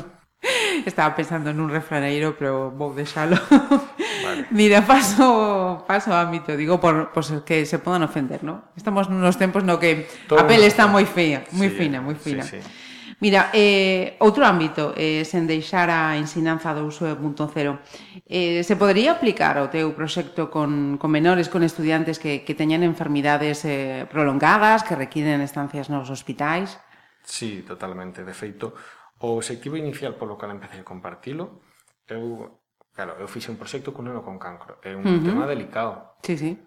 Estaba 0.83 1.15
pensando 1.15 1.55
nun 1.55 1.71
refraneiro, 1.71 2.35
pero 2.35 2.75
vou 2.75 2.91
deixalo. 2.91 3.39
Vale. 4.27 4.51
Mira, 4.51 4.83
paso 4.83 5.87
paso 5.87 6.11
ámbito, 6.11 6.51
digo 6.59 6.75
por 6.83 7.15
pues, 7.15 7.31
que 7.47 7.63
se 7.63 7.79
podan 7.79 8.03
ofender, 8.03 8.43
¿no? 8.43 8.67
Estamos 8.75 9.07
nunos 9.07 9.39
tempos 9.39 9.63
no 9.63 9.79
que 9.79 10.11
Todo 10.27 10.43
a 10.43 10.43
pele 10.43 10.67
está 10.67 10.91
moi 10.91 11.07
fea, 11.07 11.47
moi 11.55 11.71
sí, 11.71 11.87
fina, 11.87 12.03
moi 12.03 12.19
fina. 12.19 12.43
Sí, 12.43 12.59
sí. 12.59 12.90
Mira, 13.21 13.53
eh, 13.53 14.17
outro 14.17 14.41
ámbito, 14.41 14.97
eh, 14.97 15.21
sen 15.29 15.45
deixar 15.45 15.93
a 15.93 16.17
ensinanza 16.17 16.73
do 16.73 16.89
uso 16.89 17.05
2.0, 17.05 17.77
eh, 18.25 18.65
se 18.65 18.73
podería 18.73 19.13
aplicar 19.13 19.61
o 19.61 19.69
teu 19.69 19.93
proxecto 19.93 20.49
con, 20.49 20.97
con 20.97 21.13
menores, 21.13 21.45
con 21.45 21.61
estudiantes 21.61 22.17
que, 22.17 22.41
que 22.41 22.57
teñan 22.57 22.81
enfermidades 22.81 23.61
eh, 23.61 24.09
prolongadas, 24.09 24.81
que 24.81 24.97
requiren 24.97 25.37
estancias 25.45 25.85
nos 25.93 26.09
hospitais? 26.09 26.81
Sí, 27.21 27.61
totalmente. 27.61 28.25
De 28.25 28.33
feito, 28.33 28.73
o 29.21 29.37
obxectivo 29.37 29.77
inicial 29.77 30.17
polo 30.17 30.33
cal 30.33 30.49
empecé 30.49 30.81
a 30.81 30.89
compartilo, 30.89 31.61
eu, 32.09 32.57
claro, 32.89 33.21
eu 33.21 33.29
fixe 33.29 33.53
un 33.53 33.61
proxecto 33.61 33.93
cun 33.93 34.09
neno 34.09 34.25
con 34.25 34.41
cancro. 34.41 34.81
É 34.81 34.97
un 34.97 35.05
uh 35.05 35.21
-huh. 35.21 35.21
tema 35.21 35.45
delicado. 35.45 36.17
Sí, 36.25 36.41
sí. 36.41 36.57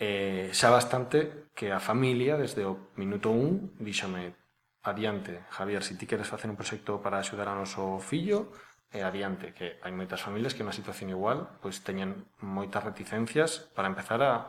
Eh, 0.00 0.48
xa 0.56 0.72
bastante 0.72 1.52
que 1.52 1.76
a 1.76 1.78
familia, 1.78 2.40
desde 2.40 2.64
o 2.64 2.88
minuto 2.96 3.28
1, 3.28 3.84
díxome 3.84 4.43
adiante, 4.84 5.48
Javier, 5.50 5.82
se 5.82 5.96
si 5.96 5.98
ti 5.98 6.06
queres 6.06 6.28
facer 6.28 6.52
un 6.52 6.56
proxecto 6.56 7.00
para 7.00 7.18
axudar 7.18 7.48
ao 7.48 7.56
noso 7.56 7.98
fillo, 7.98 8.52
e 8.94 9.02
adiante, 9.02 9.50
que 9.50 9.82
hai 9.82 9.90
moitas 9.90 10.22
familias 10.22 10.54
que 10.54 10.62
na 10.62 10.70
situación 10.70 11.10
igual 11.10 11.58
pois 11.58 11.82
teñen 11.82 12.30
moitas 12.38 12.78
reticencias 12.78 13.66
para 13.74 13.90
empezar 13.90 14.22
a 14.22 14.46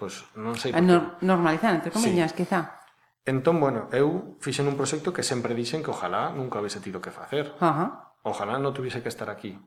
pois 0.00 0.24
non 0.32 0.56
sei 0.56 0.72
a 0.72 0.80
no, 0.80 1.20
normalizar 1.20 1.76
entre 1.76 1.92
comillas, 1.92 2.32
sí. 2.32 2.40
quizá. 2.40 2.80
Entón, 3.28 3.60
bueno, 3.60 3.92
eu 3.92 4.40
fixen 4.40 4.64
un 4.64 4.80
proxecto 4.80 5.12
que 5.12 5.20
sempre 5.20 5.52
dixen 5.52 5.84
que 5.84 5.92
ojalá 5.92 6.32
nunca 6.32 6.58
hubiese 6.58 6.80
tido 6.80 7.04
que 7.04 7.12
facer. 7.12 7.52
Ajá. 7.60 8.16
Ojalá 8.24 8.56
non 8.56 8.72
tuviese 8.72 9.04
que 9.04 9.12
estar 9.12 9.28
aquí. 9.28 9.60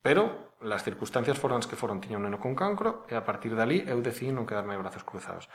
Pero 0.00 0.56
las 0.64 0.80
circunstancias 0.80 1.36
foran 1.36 1.60
as 1.60 1.68
que 1.68 1.76
foron 1.76 2.00
tiña 2.00 2.16
un 2.16 2.24
neno 2.24 2.40
con 2.40 2.56
cancro 2.56 3.04
e 3.12 3.14
a 3.14 3.28
partir 3.28 3.52
dali 3.52 3.84
eu 3.84 4.00
decidí 4.00 4.32
non 4.32 4.48
quedarme 4.48 4.72
de 4.72 4.80
brazos 4.80 5.04
cruzados. 5.04 5.52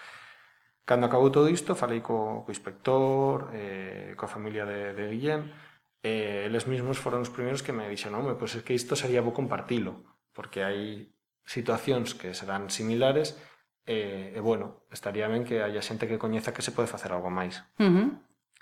Cando 0.92 1.08
acabou 1.08 1.32
todo 1.32 1.48
isto, 1.48 1.72
falei 1.72 2.04
co, 2.04 2.44
co 2.44 2.52
inspector, 2.52 3.48
eh, 3.56 4.12
coa 4.20 4.28
familia 4.28 4.68
de, 4.68 4.92
de 4.92 5.08
Guillén, 5.08 5.48
e 6.04 6.44
eh, 6.44 6.52
eles 6.52 6.68
mesmos 6.68 7.00
foron 7.00 7.24
os 7.24 7.32
primeiros 7.32 7.64
que 7.64 7.72
me 7.72 7.88
dixeron, 7.88 8.20
home, 8.20 8.36
pois 8.36 8.52
pues 8.52 8.60
é 8.60 8.66
que 8.68 8.76
isto 8.76 9.00
sería 9.00 9.24
bo 9.24 9.32
compartilo, 9.32 10.04
porque 10.36 10.68
hai 10.68 11.16
situacións 11.48 12.12
que 12.12 12.36
serán 12.36 12.68
similares, 12.68 13.40
e, 13.88 14.36
eh, 14.36 14.36
e 14.36 14.40
eh, 14.40 14.44
bueno, 14.44 14.84
estaría 14.92 15.32
ben 15.32 15.48
que 15.48 15.64
haya 15.64 15.80
xente 15.80 16.12
que 16.12 16.20
coñeza 16.20 16.52
que 16.52 16.60
se 16.60 16.76
pode 16.76 16.92
facer 16.92 17.16
algo 17.16 17.32
máis. 17.32 17.64
Uh 17.80 17.88
-huh. 17.88 18.08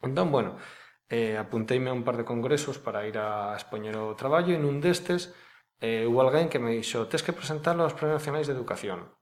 Entón, 0.05 0.29
bueno, 0.29 0.61
eh, 1.09 1.33
apunteime 1.33 1.89
a 1.89 1.97
un 1.97 2.05
par 2.05 2.13
de 2.13 2.29
congresos 2.29 2.77
para 2.77 3.09
ir 3.09 3.17
a 3.17 3.57
expoñer 3.57 3.97
o 3.97 4.13
traballo, 4.13 4.53
e 4.53 4.61
nun 4.61 4.85
destes, 4.85 5.33
eh, 5.81 6.05
hubo 6.05 6.21
alguén 6.21 6.45
que 6.45 6.61
me 6.61 6.77
dixo, 6.77 7.09
tes 7.09 7.25
que 7.25 7.33
presentalo 7.33 7.81
aos 7.81 7.97
Premios 7.97 8.21
Nacionais 8.21 8.45
de 8.45 8.53
Educación 8.53 9.17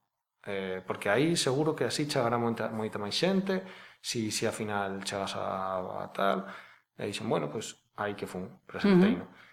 eh, 0.48 0.80
porque 0.88 1.12
aí 1.12 1.36
seguro 1.36 1.76
que 1.76 1.84
así 1.84 2.08
chegará 2.08 2.40
moita, 2.40 2.72
moita 2.72 2.96
máis 2.98 3.14
xente, 3.20 3.68
si, 4.00 4.32
si 4.32 4.48
a 4.48 4.56
final 4.56 5.04
chegas 5.04 5.36
a, 5.36 6.04
a 6.04 6.08
tal, 6.16 6.48
e 6.96 7.12
dixen, 7.12 7.28
bueno, 7.28 7.52
pois 7.52 7.76
pues, 7.76 7.84
aí 8.00 8.16
que 8.16 8.26
fun, 8.26 8.64
presentei, 8.66 9.20
uh 9.20 9.28
-huh. 9.28 9.46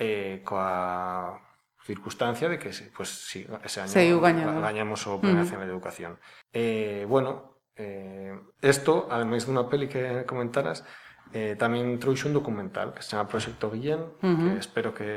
Eh, 0.00 0.40
coa 0.48 1.36
circunstancia 1.84 2.48
de 2.48 2.56
que, 2.56 2.72
pois, 2.72 2.88
pues, 2.96 3.08
si, 3.28 3.44
ese 3.64 3.84
año 3.84 3.92
Seguiu 3.92 4.18
gañando. 4.20 4.60
gañamos 4.64 5.04
o 5.06 5.20
Premio 5.20 5.36
uh 5.36 5.40
-huh. 5.40 5.44
Nacional 5.44 5.66
de 5.68 5.74
Educación. 5.76 6.12
Eh, 6.56 7.04
bueno, 7.04 7.60
eh, 7.76 8.32
esto, 8.64 9.12
ademais 9.12 9.44
dunha 9.44 9.68
peli 9.68 9.92
que 9.92 10.24
comentaras, 10.24 10.88
eh, 11.36 11.52
tamén 11.60 12.00
trouxe 12.00 12.26
un 12.26 12.34
documental 12.34 12.96
que 12.96 13.04
se 13.04 13.12
chama 13.12 13.28
Proxecto 13.28 13.68
Guillén, 13.68 14.00
uh 14.00 14.24
-huh. 14.24 14.56
que 14.56 14.64
espero 14.64 14.96
que 14.96 15.08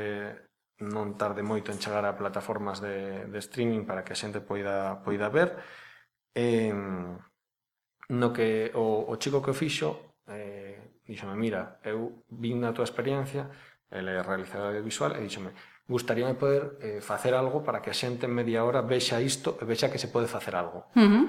non 0.84 1.16
tarde 1.16 1.40
moito 1.40 1.72
en 1.72 1.80
chegar 1.80 2.04
a 2.04 2.16
plataformas 2.16 2.84
de, 2.84 3.24
de 3.26 3.38
streaming 3.40 3.88
para 3.88 4.04
que 4.04 4.12
a 4.12 4.20
xente 4.20 4.44
poida, 4.44 5.00
poida 5.00 5.32
ver. 5.32 5.56
Eh, 6.36 6.72
no 8.08 8.28
que 8.36 8.68
o, 8.76 9.08
o 9.08 9.14
chico 9.16 9.40
que 9.40 9.50
o 9.50 9.56
fixo 9.56 10.14
eh, 10.28 11.00
díxome, 11.06 11.36
mira, 11.36 11.80
eu 11.84 12.24
vin 12.30 12.60
na 12.60 12.72
tua 12.72 12.84
experiencia, 12.84 13.50
ele 13.90 14.10
é 14.10 14.22
realizador 14.22 14.72
audiovisual, 14.72 15.16
e 15.16 15.20
díxome, 15.20 15.52
gustaríame 15.86 16.34
poder 16.34 16.78
eh, 16.80 17.00
facer 17.00 17.34
algo 17.34 17.62
para 17.62 17.80
que 17.80 17.90
a 17.92 17.96
xente 17.96 18.24
en 18.24 18.32
media 18.32 18.64
hora 18.64 18.80
vexa 18.80 19.20
isto 19.20 19.60
e 19.60 19.64
vexa 19.68 19.92
que 19.92 20.00
se 20.00 20.08
pode 20.08 20.26
facer 20.26 20.56
algo. 20.56 20.88
Uh 20.96 21.04
-huh. 21.04 21.24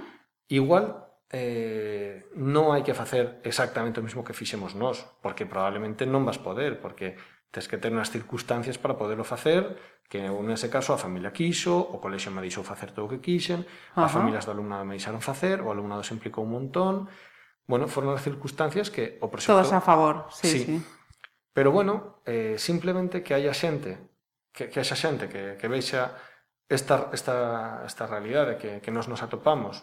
Igual 0.47 0.85
eh, 1.31 2.31
non 2.39 2.71
hai 2.71 2.87
que 2.87 2.95
facer 2.95 3.43
exactamente 3.43 3.99
o 3.99 4.05
mesmo 4.05 4.23
que 4.23 4.37
fixemos 4.37 4.71
nós, 4.79 5.03
porque 5.19 5.43
probablemente 5.43 6.07
non 6.07 6.23
vas 6.23 6.39
poder, 6.39 6.79
porque 6.79 7.19
Tes 7.55 7.71
que 7.71 7.79
ter 7.79 7.87
unhas 7.95 8.11
circunstancias 8.11 8.75
para 8.75 8.99
poderlo 8.99 9.23
facer, 9.23 9.79
que 10.11 10.27
eu 10.27 10.43
nese 10.43 10.67
caso 10.67 10.91
a 10.91 10.99
familia 10.99 11.31
quixo, 11.31 11.71
o 11.71 12.03
colexio 12.03 12.27
me 12.35 12.43
deixou 12.43 12.67
facer 12.67 12.91
todo 12.91 13.07
o 13.07 13.11
que 13.15 13.23
quixen, 13.23 13.63
uh 13.63 14.03
-huh. 14.03 14.03
as 14.03 14.11
familias 14.11 14.43
do 14.43 14.51
alumnado 14.51 14.83
me 14.83 14.99
deixaron 14.99 15.23
facer, 15.23 15.63
o 15.63 15.71
alumnado 15.71 16.03
se 16.03 16.11
implicou 16.11 16.43
un 16.43 16.51
montón. 16.51 17.07
Bueno, 17.63 17.87
foron 17.87 18.11
as 18.11 18.19
circunstancias 18.27 18.91
que 18.91 19.15
o 19.23 19.31
proxecto... 19.31 19.55
Todas 19.55 19.71
a 19.71 19.79
favor, 19.79 20.27
sí, 20.35 20.51
sí. 20.51 20.59
sí. 20.67 20.75
Pero 21.55 21.71
bueno, 21.71 22.19
eh, 22.27 22.59
simplemente 22.59 23.23
que 23.23 23.31
haya 23.31 23.55
xente, 23.55 24.11
que, 24.51 24.67
que 24.67 24.83
haxa 24.83 24.99
xente 24.99 25.31
que, 25.31 25.55
que 25.55 25.67
vexa 25.71 26.11
esta, 26.67 27.07
esta, 27.15 27.87
esta 27.87 28.03
realidade 28.03 28.59
que, 28.59 28.83
que 28.83 28.91
nos 28.91 29.07
nos 29.07 29.23
atopamos 29.23 29.79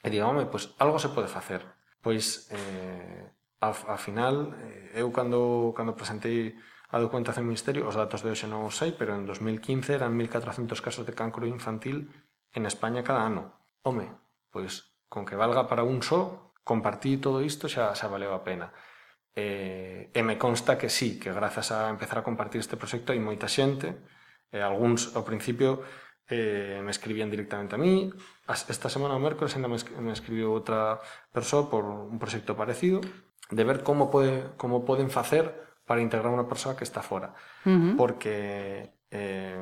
e 0.00 0.08
diga, 0.08 0.24
home, 0.24 0.48
pois 0.48 0.72
algo 0.80 0.96
se 0.96 1.12
pode 1.12 1.28
facer. 1.28 1.60
Pois 2.00 2.48
eh, 2.48 3.28
a, 3.62 3.70
a 3.70 3.96
final, 3.96 4.58
eh, 4.58 4.98
eu 4.98 5.14
cando, 5.14 5.70
cando 5.78 5.94
presentei 5.94 6.58
a 6.90 6.98
documentación 6.98 7.46
do 7.46 7.54
Ministerio, 7.54 7.86
os 7.86 7.94
datos 7.94 8.20
de 8.20 8.34
hoxe 8.34 8.50
non 8.50 8.66
os 8.66 8.76
sei, 8.76 8.92
pero 8.92 9.14
en 9.14 9.24
2015 9.24 9.96
eran 9.96 10.12
1.400 10.18 10.82
casos 10.82 11.06
de 11.06 11.14
cancro 11.14 11.46
infantil 11.46 12.10
en 12.52 12.66
España 12.66 13.06
cada 13.06 13.24
ano. 13.24 13.54
Home, 13.86 14.12
pois 14.50 14.92
con 15.08 15.24
que 15.24 15.38
valga 15.38 15.70
para 15.70 15.86
un 15.86 16.02
só, 16.02 16.52
compartir 16.66 17.22
todo 17.22 17.40
isto 17.40 17.70
xa, 17.70 17.94
xa 17.94 18.10
valeu 18.10 18.34
a 18.34 18.44
pena. 18.44 18.74
E, 19.32 20.12
e 20.12 20.20
me 20.20 20.36
consta 20.36 20.76
que 20.76 20.92
sí, 20.92 21.16
que 21.16 21.32
grazas 21.32 21.72
a 21.72 21.88
empezar 21.88 22.20
a 22.20 22.26
compartir 22.26 22.60
este 22.60 22.76
proxecto 22.76 23.14
hai 23.14 23.20
moita 23.22 23.48
xente, 23.48 23.96
e 24.52 24.60
algúns 24.60 25.16
ao 25.16 25.24
principio 25.24 25.80
eh, 26.28 26.80
me 26.84 26.92
escribían 26.92 27.32
directamente 27.32 27.78
a 27.78 27.80
mí. 27.80 28.12
Esta 28.44 28.92
semana 28.92 29.16
o 29.16 29.22
mércoles 29.22 29.56
ainda 29.56 29.70
me, 29.70 29.80
me 30.02 30.12
escribiu 30.12 30.52
outra 30.52 31.00
persoa 31.32 31.72
por 31.72 31.88
un 31.88 32.20
proxecto 32.20 32.52
parecido 32.52 33.00
de 33.52 33.62
ver 33.64 33.84
como 33.84 34.08
pode, 34.08 34.56
como 34.56 34.88
poden 34.88 35.12
facer 35.12 35.52
para 35.84 36.00
integrar 36.00 36.32
unha 36.32 36.48
persoa 36.48 36.72
que 36.72 36.88
está 36.88 37.04
fora. 37.04 37.36
Uh 37.68 37.76
-huh. 37.76 37.92
Porque 38.00 38.96
eh, 39.12 39.60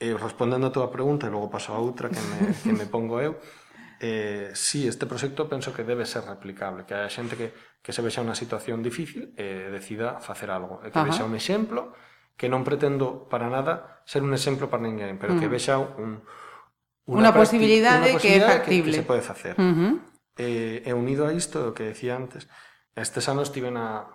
eh, 0.00 0.16
respondendo 0.16 0.66
a 0.66 0.74
túa 0.74 0.88
pregunta 0.88 1.28
e 1.28 1.30
logo 1.30 1.52
paso 1.52 1.76
a 1.76 1.78
outra 1.78 2.08
que 2.08 2.18
me, 2.18 2.38
que 2.64 2.72
me 2.72 2.88
pongo 2.88 3.20
eu, 3.20 3.36
eh, 4.00 4.50
sí, 4.56 4.88
este 4.88 5.04
proxecto 5.04 5.44
penso 5.44 5.76
que 5.76 5.84
debe 5.84 6.08
ser 6.08 6.24
replicable, 6.24 6.88
que 6.88 6.96
hai 6.96 7.12
xente 7.12 7.36
que, 7.36 7.52
que 7.84 7.92
se 7.92 8.00
vexa 8.00 8.24
unha 8.24 8.32
situación 8.32 8.80
difícil 8.80 9.36
e 9.36 9.68
eh, 9.68 9.68
decida 9.68 10.16
facer 10.24 10.48
algo, 10.48 10.80
e 10.80 10.88
que 10.88 10.96
Ajá. 10.96 11.12
vexa 11.12 11.28
un 11.28 11.36
exemplo 11.36 11.92
que 12.40 12.48
non 12.48 12.64
pretendo 12.64 13.28
para 13.28 13.52
nada 13.52 14.00
ser 14.08 14.24
un 14.24 14.32
exemplo 14.32 14.72
para 14.72 14.80
ninguén, 14.80 15.20
pero 15.20 15.36
que 15.36 15.44
mm. 15.44 15.52
vexa 15.52 15.76
un, 15.76 16.24
una, 17.04 17.28
una 17.28 17.32
posibilidade 17.36 18.16
que 18.16 18.38
é 18.38 18.40
factible. 18.40 18.96
Que, 18.96 19.04
que 19.04 19.04
se 19.04 19.08
pode 19.08 19.20
facer. 19.20 19.54
Uh 19.60 19.68
-huh. 19.76 19.92
eh, 20.40 20.88
e 20.88 20.90
unido 20.96 21.28
a 21.28 21.36
isto, 21.36 21.68
o 21.68 21.74
que 21.76 21.92
decía 21.92 22.16
antes, 22.16 22.48
Estes 22.94 23.28
anos 23.28 23.52
tiven 23.52 23.76
a 23.76 24.10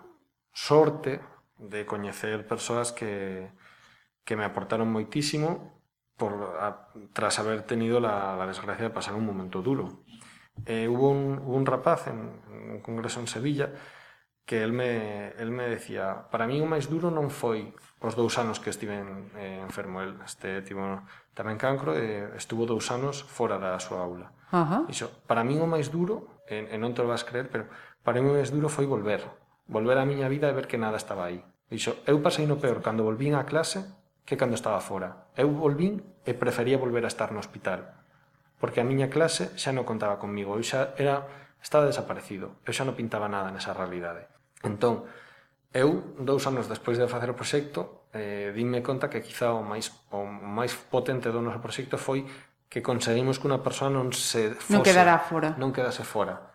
sorte 0.52 1.22
de 1.58 1.86
coñecer 1.86 2.48
persoas 2.48 2.92
que, 2.92 3.52
que 4.24 4.36
me 4.36 4.44
aportaron 4.44 4.92
moitísimo 4.92 5.82
por, 6.16 6.60
a, 6.60 6.92
tras 7.14 7.40
haber 7.40 7.64
tenido 7.64 8.00
la, 8.00 8.36
la 8.36 8.48
desgracia 8.48 8.88
de 8.88 8.96
pasar 8.96 9.16
un 9.16 9.26
momento 9.26 9.62
duro. 9.62 10.04
Eh, 10.66 10.88
hubo, 10.88 11.12
un, 11.12 11.40
hubo 11.40 11.56
un 11.56 11.66
rapaz 11.66 12.08
en, 12.08 12.42
en 12.52 12.72
un 12.72 12.82
congreso 12.82 13.20
en 13.20 13.28
Sevilla 13.28 13.72
que 14.46 14.64
el 14.64 14.72
me, 14.72 15.30
el 15.32 15.52
me 15.52 15.68
decía 15.68 16.30
para 16.30 16.46
mí 16.46 16.62
o 16.62 16.70
máis 16.70 16.86
duro 16.86 17.10
non 17.10 17.34
foi 17.34 17.74
os 17.98 18.14
dous 18.14 18.38
anos 18.38 18.62
que 18.62 18.70
estiven 18.70 19.34
eh, 19.34 19.58
enfermo 19.58 20.06
el 20.06 20.22
este 20.22 20.62
tipo 20.62 21.02
tamén 21.34 21.58
cancro 21.58 21.98
eh, 21.98 22.30
estuvo 22.38 22.70
dous 22.70 22.94
anos 22.94 23.26
fora 23.26 23.58
da 23.58 23.74
súa 23.82 24.06
aula 24.06 24.30
uh 24.54 24.62
-huh. 24.62 24.84
iso, 24.86 25.10
para 25.26 25.42
mí 25.42 25.58
o 25.58 25.66
máis 25.66 25.90
duro 25.90 26.46
e, 26.46 26.62
e 26.70 26.78
non 26.78 26.94
te 26.94 27.02
lo 27.02 27.10
vas 27.10 27.26
creer 27.26 27.50
pero 27.50 27.66
para 28.06 28.22
mí 28.22 28.30
o 28.30 28.38
máis 28.38 28.54
duro 28.54 28.70
foi 28.70 28.86
volver. 28.86 29.26
Volver 29.66 29.98
á 29.98 30.06
miña 30.06 30.30
vida 30.30 30.46
e 30.46 30.54
ver 30.54 30.70
que 30.70 30.78
nada 30.78 31.02
estaba 31.02 31.26
aí. 31.26 31.42
Dixo, 31.74 31.98
eu 32.06 32.22
pasei 32.22 32.46
no 32.46 32.62
peor 32.62 32.86
cando 32.86 33.02
volvín 33.02 33.34
á 33.34 33.50
clase 33.50 33.82
que 34.30 34.38
cando 34.38 34.54
estaba 34.54 34.78
fora. 34.78 35.26
Eu 35.34 35.50
volvín 35.50 36.06
e 36.22 36.38
prefería 36.38 36.78
volver 36.78 37.02
a 37.02 37.10
estar 37.10 37.34
no 37.34 37.42
hospital. 37.42 37.98
Porque 38.62 38.78
a 38.78 38.86
miña 38.86 39.10
clase 39.10 39.50
xa 39.58 39.74
non 39.74 39.90
contaba 39.90 40.22
comigo. 40.22 40.54
Eu 40.54 40.62
xa 40.62 40.94
era, 41.02 41.26
estaba 41.58 41.90
desaparecido. 41.90 42.62
Eu 42.62 42.78
xa 42.78 42.86
non 42.86 42.94
pintaba 42.94 43.26
nada 43.26 43.50
nesa 43.50 43.74
realidade. 43.74 44.30
Entón, 44.62 45.10
eu, 45.74 46.14
dous 46.22 46.46
anos 46.46 46.70
despois 46.70 47.02
de 47.02 47.10
facer 47.10 47.34
o 47.34 47.36
proxecto, 47.36 48.06
eh, 48.14 48.54
dime 48.54 48.86
conta 48.86 49.10
que 49.10 49.26
quizá 49.26 49.50
o 49.50 49.66
máis, 49.66 49.90
o 50.14 50.30
máis 50.30 50.78
potente 50.78 51.34
do 51.34 51.42
noso 51.42 51.58
proxecto 51.58 51.98
foi 51.98 52.22
que 52.70 52.86
conseguimos 52.86 53.42
que 53.42 53.50
unha 53.50 53.66
persoa 53.66 53.90
non 53.90 54.14
se 54.14 54.54
fose, 54.54 54.78
non 54.78 54.86
quedara 54.86 55.18
fora. 55.18 55.58
Non 55.58 55.74
quedase 55.74 56.06
fora 56.06 56.55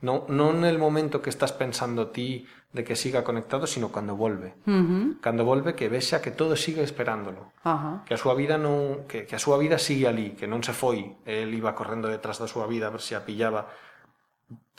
Non, 0.00 0.24
non 0.32 0.64
el 0.64 0.80
momento 0.80 1.20
que 1.20 1.28
estás 1.28 1.52
pensando 1.52 2.08
ti 2.08 2.48
de 2.72 2.84
que 2.84 2.96
siga 2.96 3.24
conectado, 3.24 3.66
sino 3.66 3.92
cando 3.92 4.16
volve. 4.16 4.54
Uh 4.64 4.72
-huh. 4.72 5.20
Cando 5.20 5.44
volve 5.44 5.74
que 5.74 5.92
vexa 5.92 6.22
que 6.22 6.30
todo 6.30 6.56
sigue 6.56 6.82
esperándolo. 6.82 7.52
Uh 7.64 7.70
-huh. 7.70 7.96
Que 8.08 8.14
a 8.14 8.20
súa 8.20 8.32
vida 8.32 8.56
non, 8.56 9.04
que, 9.04 9.26
que 9.26 9.36
a 9.36 9.42
súa 9.42 9.60
vida 9.60 9.76
sigue 9.76 10.08
ali, 10.08 10.32
que 10.38 10.48
non 10.48 10.64
se 10.64 10.72
foi. 10.72 11.20
El 11.28 11.52
iba 11.52 11.76
correndo 11.76 12.08
detrás 12.08 12.40
da 12.40 12.48
súa 12.48 12.64
vida 12.64 12.88
a 12.88 12.94
ver 12.94 13.04
se 13.04 13.12
a 13.12 13.26
pillaba 13.28 13.68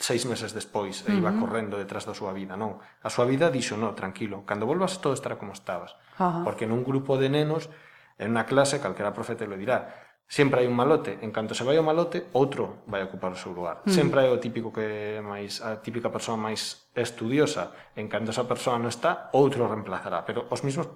seis 0.02 0.26
meses 0.26 0.50
despois 0.50 1.06
e 1.06 1.14
iba 1.14 1.30
uh 1.30 1.36
-huh. 1.36 1.40
correndo 1.40 1.78
detrás 1.78 2.02
da 2.02 2.18
súa 2.18 2.34
vida, 2.34 2.58
non. 2.58 2.82
A 3.06 3.08
súa 3.12 3.28
vida 3.28 3.46
dixo, 3.54 3.78
no, 3.78 3.94
tranquilo, 3.94 4.42
cando 4.42 4.66
volvas 4.66 4.98
todo 4.98 5.14
estará 5.14 5.38
como 5.38 5.54
estabas. 5.54 5.94
Uh 6.18 6.26
-huh. 6.26 6.42
Porque 6.42 6.66
nun 6.66 6.82
grupo 6.82 7.14
de 7.14 7.30
nenos, 7.30 7.70
en 8.18 8.34
unha 8.34 8.48
clase, 8.48 8.82
calquera 8.82 9.14
profeta 9.14 9.46
lo 9.46 9.54
dirá, 9.54 10.01
sempre 10.32 10.64
hai 10.64 10.66
un 10.66 10.72
malote, 10.72 11.20
en 11.20 11.28
canto 11.28 11.52
se 11.52 11.60
vai 11.60 11.76
o 11.76 11.84
malote, 11.84 12.32
outro 12.32 12.88
vai 12.88 13.04
ocupar 13.04 13.36
o 13.36 13.36
seu 13.36 13.52
lugar. 13.52 13.84
Mm. 13.84 13.92
Sempre 13.92 14.24
hai 14.24 14.32
o 14.32 14.40
típico 14.40 14.72
que 14.72 15.20
máis 15.20 15.60
a 15.60 15.84
típica 15.84 16.08
persoa 16.08 16.40
máis 16.40 16.88
estudiosa, 16.96 17.76
en 17.92 18.08
canto 18.08 18.32
esa 18.32 18.48
persoa 18.48 18.80
non 18.80 18.88
está, 18.88 19.28
outro 19.36 19.68
reemplazará, 19.68 20.24
pero 20.24 20.48
os 20.48 20.64
mesmos 20.64 20.88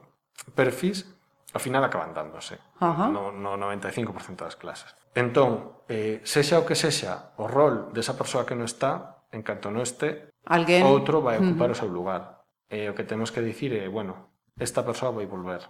perfis 0.57 1.05
ao 1.53 1.61
final 1.61 1.85
acaban 1.85 2.17
dándose 2.17 2.57
Ajá. 2.81 3.13
no, 3.13 3.29
no 3.29 3.61
95% 3.61 4.41
das 4.41 4.57
clases. 4.57 4.97
Entón, 5.13 5.85
eh, 5.93 6.25
sexa 6.25 6.57
o 6.57 6.65
que 6.65 6.73
sexa 6.73 7.37
o 7.37 7.45
rol 7.45 7.93
desa 7.93 8.17
persoa 8.17 8.49
que 8.49 8.57
non 8.57 8.65
está, 8.65 9.21
en 9.37 9.45
canto 9.45 9.69
non 9.69 9.85
este, 9.85 10.33
Alguén... 10.49 10.81
outro 10.89 11.21
vai 11.21 11.37
ocupar 11.37 11.69
mm 11.69 11.77
-hmm. 11.77 11.77
o 11.77 11.81
seu 11.85 11.93
lugar. 11.93 12.41
E 12.73 12.89
eh, 12.89 12.91
o 12.91 12.97
que 12.97 13.05
temos 13.05 13.29
que 13.37 13.45
dicir 13.45 13.77
é, 13.77 13.85
eh, 13.85 13.93
bueno, 13.93 14.33
esta 14.57 14.81
persoa 14.81 15.13
vai 15.13 15.29
volver. 15.29 15.61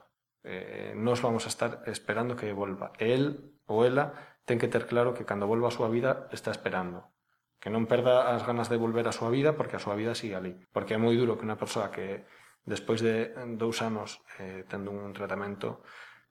Eh, 0.46 0.94
nos 0.94 1.18
vamos 1.18 1.42
a 1.44 1.50
estar 1.50 1.83
esperando 1.90 2.38
que 2.38 2.55
volva. 2.55 2.94
El 3.02 3.56
ou 3.66 3.85
ela 3.85 4.14
ten 4.46 4.62
que 4.62 4.70
ter 4.70 4.87
claro 4.87 5.12
que 5.12 5.26
cando 5.26 5.50
volva 5.50 5.68
a 5.68 5.74
súa 5.74 5.90
vida 5.90 6.31
está 6.31 6.55
esperando. 6.55 7.11
Que 7.59 7.68
non 7.68 7.90
perda 7.90 8.31
as 8.31 8.46
ganas 8.46 8.70
de 8.70 8.79
volver 8.79 9.11
a 9.11 9.16
súa 9.16 9.29
vida 9.29 9.59
porque 9.59 9.76
a 9.76 9.83
súa 9.83 9.98
vida 9.98 10.14
sigue 10.14 10.38
ali. 10.38 10.55
Porque 10.70 10.94
é 10.94 11.00
moi 11.02 11.18
duro 11.18 11.35
que 11.35 11.44
unha 11.44 11.59
persoa 11.59 11.90
que 11.90 12.22
despois 12.62 13.02
de 13.02 13.35
dous 13.59 13.83
anos 13.83 14.22
eh, 14.38 14.62
tendo 14.70 14.94
un 14.94 15.11
tratamento 15.11 15.83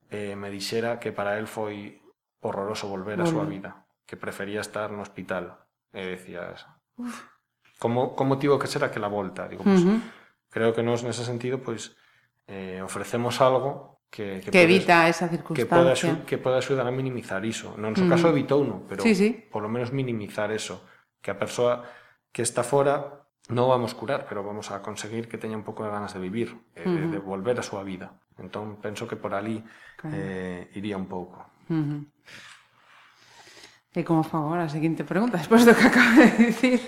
eh, 0.07 0.39
me 0.39 0.47
dixera 0.47 0.97
que 0.99 1.11
para 1.11 1.35
el 1.35 1.47
foi 1.51 1.99
horroroso 2.39 2.87
volver 2.87 3.19
bueno. 3.19 3.27
a 3.27 3.33
súa 3.35 3.45
vida. 3.45 3.71
Que 4.07 4.15
prefería 4.15 4.63
estar 4.63 4.91
no 4.95 5.03
hospital. 5.03 5.67
E 5.91 6.15
decías... 6.15 6.63
Uf. 6.95 7.27
Como, 7.75 8.15
como 8.15 8.39
tivo 8.39 8.55
que 8.55 8.71
ser 8.71 8.87
aquela 8.87 9.11
volta? 9.11 9.51
Digo, 9.51 9.67
pues, 9.67 9.83
uh 9.83 9.99
-huh. 9.99 10.01
Creo 10.47 10.71
que 10.71 10.83
nos 10.83 11.03
nese 11.03 11.27
sentido, 11.27 11.59
pois, 11.59 11.91
pues, 11.91 11.99
eh, 12.47 12.79
ofrecemos 12.79 13.41
algo 13.41 13.94
que, 14.09 14.39
que, 14.39 14.49
que 14.49 14.51
podes, 14.51 14.63
evita 14.63 15.09
esa 15.09 15.27
circunstancia. 15.27 15.65
Que 15.65 16.15
pode, 16.15 16.25
que 16.25 16.37
pode 16.37 16.57
axudar 16.59 16.87
a 16.87 16.93
minimizar 16.93 17.43
iso. 17.43 17.75
Non 17.75 17.93
no 17.93 18.05
caso 18.07 18.29
mm. 18.29 18.33
evitou 18.33 18.61
non, 18.63 18.85
pero 18.87 19.03
sí, 19.03 19.13
sí. 19.13 19.29
polo 19.49 19.67
menos 19.67 19.91
minimizar 19.91 20.51
eso. 20.51 20.83
Que 21.19 21.33
a 21.33 21.37
persoa 21.37 21.83
que 22.31 22.45
está 22.45 22.63
fora 22.63 23.25
non 23.53 23.69
vamos 23.69 23.93
curar, 23.93 24.25
pero 24.25 24.41
vamos 24.41 24.73
a 24.73 24.81
conseguir 24.81 25.29
que 25.29 25.37
teña 25.37 25.53
un 25.57 25.65
pouco 25.65 25.85
de 25.85 25.93
ganas 25.93 26.17
de 26.17 26.19
vivir, 26.19 26.57
eh, 26.73 26.85
uh 26.85 26.89
-huh. 26.89 26.95
de, 26.97 27.03
de 27.15 27.19
volver 27.21 27.57
a 27.61 27.65
súa 27.65 27.85
vida. 27.85 28.17
Entón, 28.41 28.81
penso 28.81 29.07
que 29.07 29.15
por 29.15 29.37
ali 29.37 29.63
claro. 29.95 30.17
eh, 30.17 30.69
iría 30.75 30.97
un 30.97 31.05
pouco. 31.05 31.45
Uh 31.69 31.75
-huh. 31.75 32.01
E 33.95 34.03
como 34.03 34.27
favor, 34.27 34.59
a 34.59 34.67
seguinte 34.67 35.07
pregunta, 35.07 35.39
despois 35.39 35.63
do 35.63 35.71
que 35.71 35.87
acabo 35.91 36.19
de 36.19 36.51
dicir. 36.51 36.83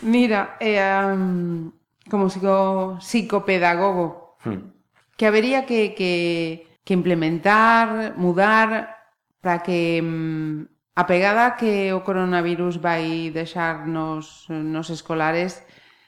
Mira, 0.00 0.56
eh, 0.56 0.80
um, 0.80 1.68
como 2.08 2.32
psico, 2.32 2.96
psicopedagogo, 3.04 4.40
hmm 4.44 4.79
que 5.20 5.26
habería 5.26 5.66
que, 5.66 5.94
que, 5.94 6.80
que 6.82 6.94
implementar, 6.94 8.16
mudar, 8.16 9.04
para 9.42 9.62
que 9.62 10.00
mm, 10.00 10.64
a 10.96 11.04
pegada 11.04 11.60
que 11.60 11.92
o 11.92 12.00
coronavirus 12.00 12.80
vai 12.80 13.28
deixar 13.28 13.84
nos, 13.84 14.48
nos 14.48 14.88
escolares 14.88 15.60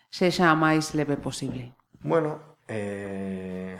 sexa 0.09 0.49
a 0.49 0.57
máis 0.57 0.97
leve 0.97 1.21
posible? 1.21 1.77
Bueno, 2.01 2.57
eh, 2.65 3.77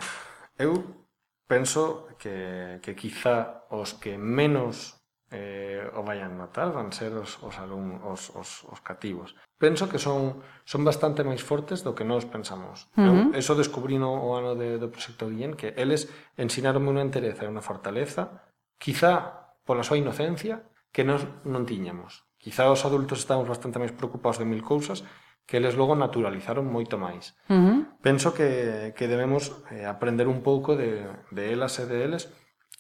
eu 0.61 1.01
penso 1.49 2.13
que, 2.21 2.77
que 2.85 2.93
quizá 2.93 3.65
os 3.73 3.97
que 3.97 4.21
menos 4.21 5.01
eh, 5.33 5.89
o 5.97 6.05
vayan 6.05 6.37
matar 6.37 6.71
van 6.71 6.93
ser 6.93 7.17
os, 7.17 7.41
os 7.41 7.57
alum, 7.57 7.99
os, 8.05 8.29
os, 8.37 8.69
os 8.69 8.81
cativos. 8.85 9.35
Penso 9.57 9.89
que 9.89 9.99
son, 9.99 10.45
son 10.69 10.85
bastante 10.85 11.25
máis 11.25 11.41
fortes 11.41 11.81
do 11.81 11.97
que 11.97 12.05
nós 12.05 12.29
pensamos. 12.29 12.93
Uh 12.95 13.01
-huh. 13.01 13.33
Eu, 13.33 13.41
eso 13.41 13.57
descubrino 13.57 14.13
o 14.13 14.37
ano 14.37 14.53
de, 14.55 14.77
do 14.77 14.93
Proxecto 14.93 15.33
Guillén, 15.33 15.57
que 15.57 15.73
eles 15.75 16.13
ensinaronme 16.37 16.93
unha 16.93 17.07
entereza 17.07 17.43
e 17.43 17.51
unha 17.51 17.65
fortaleza, 17.65 18.45
quizá 18.77 19.49
pola 19.65 19.87
súa 19.87 19.97
inocencia, 19.97 20.69
que 20.93 21.03
nós 21.03 21.25
non 21.49 21.65
tiñamos. 21.65 22.29
Quizá 22.37 22.69
os 22.69 22.85
adultos 22.85 23.25
estamos 23.25 23.49
bastante 23.49 23.81
máis 23.81 23.97
preocupados 23.97 24.37
de 24.37 24.45
mil 24.45 24.61
cousas, 24.61 25.01
que 25.47 25.57
eles 25.57 25.75
logo 25.75 25.97
naturalizaron 25.97 26.69
moito 26.69 27.01
máis. 27.01 27.33
Uh 27.49 27.57
-huh. 27.57 27.79
Penso 28.05 28.37
que, 28.37 28.93
que 28.93 29.09
debemos 29.09 29.55
eh, 29.73 29.89
aprender 29.89 30.29
un 30.29 30.45
pouco 30.45 30.77
de, 30.77 31.09
de 31.33 31.43
elas 31.55 31.79
e 31.81 31.87
de 31.89 31.99
eles 32.05 32.29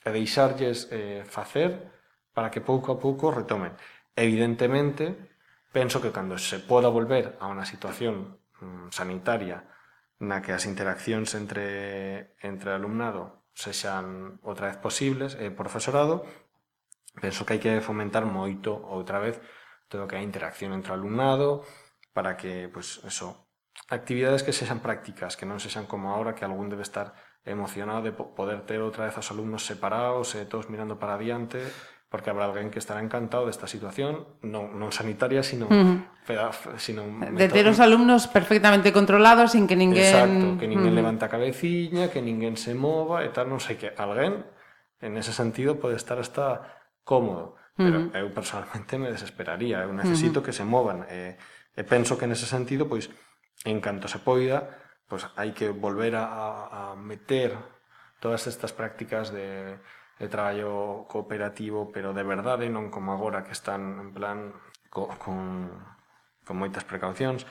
e 0.05 0.11
deixarlles 0.11 0.91
eh, 0.91 1.23
facer 1.25 2.02
para 2.33 2.51
que 2.51 2.64
pouco 2.64 2.92
a 2.92 3.01
pouco 3.01 3.31
retomen. 3.31 3.77
Evidentemente, 4.16 5.16
penso 5.73 6.01
que 6.01 6.12
cando 6.12 6.37
se 6.37 6.61
poda 6.61 6.92
volver 6.92 7.37
a 7.40 7.49
unha 7.49 7.64
situación 7.64 8.40
mm, 8.61 8.92
sanitaria 8.92 9.64
na 10.23 10.45
que 10.45 10.55
as 10.55 10.68
interaccións 10.68 11.35
entre, 11.35 12.37
entre 12.45 12.71
alumnado 12.71 13.42
sexan 13.53 14.38
outra 14.45 14.73
vez 14.73 14.79
posibles 14.81 15.37
e 15.37 15.53
profesorado, 15.53 16.25
penso 17.21 17.45
que 17.45 17.57
hai 17.57 17.61
que 17.61 17.85
fomentar 17.85 18.25
moito 18.25 18.73
outra 18.73 19.21
vez 19.21 19.40
todo 19.88 20.05
o 20.05 20.09
que 20.09 20.16
é 20.16 20.21
a 20.21 20.29
interacción 20.29 20.73
entre 20.73 20.97
alumnado 20.97 21.64
para 22.16 22.37
que, 22.37 22.68
pois, 22.73 23.01
pues, 23.01 23.12
eso, 23.12 23.49
actividades 23.88 24.45
que 24.45 24.57
sexan 24.57 24.81
prácticas, 24.81 25.37
que 25.37 25.49
non 25.49 25.61
sexan 25.61 25.85
como 25.85 26.12
ahora 26.12 26.33
que 26.33 26.45
algún 26.45 26.73
debe 26.73 26.85
estar 26.85 27.12
emocionado 27.45 28.07
de 28.07 28.12
poder 28.12 28.64
ter 28.64 28.81
outra 28.81 29.09
vez 29.09 29.16
os 29.18 29.29
alumnos 29.35 29.66
separados 29.66 30.33
e 30.38 30.47
todos 30.47 30.71
mirando 30.71 30.97
para 30.97 31.18
adiante 31.18 31.61
porque 32.12 32.29
habrá 32.29 32.44
alguén 32.44 32.68
que 32.68 32.77
estará 32.77 33.01
encantado 33.01 33.48
desta 33.48 33.64
situación, 33.64 34.29
non, 34.44 34.77
non 34.77 34.92
sanitaria, 34.92 35.40
sino, 35.40 35.64
mm. 35.64 36.29
peda, 36.29 36.53
sino 36.77 37.09
de 37.09 37.48
ter 37.48 37.64
os 37.64 37.81
alumnos 37.81 38.29
perfectamente 38.29 38.92
controlados 38.92 39.57
sin 39.57 39.64
que 39.64 39.81
ninguén... 39.81 40.12
Exacto, 40.12 40.61
que 40.61 40.68
ninguén 40.68 40.92
mm. 40.92 41.01
levanta 41.01 41.33
a 41.33 41.33
cabeciña, 41.33 42.12
que 42.12 42.20
ninguén 42.20 42.61
se 42.61 42.77
mova 42.77 43.25
e 43.25 43.33
tal, 43.33 43.48
non 43.48 43.64
sei 43.64 43.81
que 43.81 43.96
alguén 43.96 44.44
en 45.01 45.16
ese 45.16 45.33
sentido 45.33 45.81
pode 45.81 45.96
estar 45.96 46.20
hasta 46.20 46.85
cómodo, 47.01 47.57
pero 47.81 48.12
mm. 48.12 48.20
eu 48.20 48.29
personalmente 48.29 49.01
me 49.01 49.09
desesperaría, 49.09 49.81
eu 49.81 49.96
necesito 49.96 50.38
mm. 50.40 50.44
que 50.44 50.53
se 50.53 50.68
movan 50.68 51.09
e, 51.09 51.40
e 51.72 51.83
penso 51.88 52.20
que 52.20 52.29
nese 52.29 52.44
sentido, 52.44 52.92
pois, 52.92 53.09
en 53.64 53.81
canto 53.81 54.05
se 54.05 54.20
poida, 54.20 54.68
pois 55.09 55.25
hai 55.40 55.57
que 55.57 55.72
volver 55.72 56.12
a, 56.20 56.29
a 56.29 56.83
meter 56.92 57.57
todas 58.20 58.44
estas 58.44 58.77
prácticas 58.77 59.33
de 59.33 59.81
de 60.18 60.29
traballo 60.29 61.05
cooperativo, 61.09 61.90
pero 61.92 62.12
de 62.12 62.22
verdade, 62.22 62.66
¿eh? 62.66 62.72
non 62.72 62.90
como 62.90 63.12
agora 63.12 63.42
que 63.42 63.53
están 63.57 63.98
en 63.98 64.11
plan 64.12 64.53
co, 64.92 65.09
con, 65.18 65.72
con 66.44 66.57
moitas 66.57 66.85
precaucións. 66.85 67.48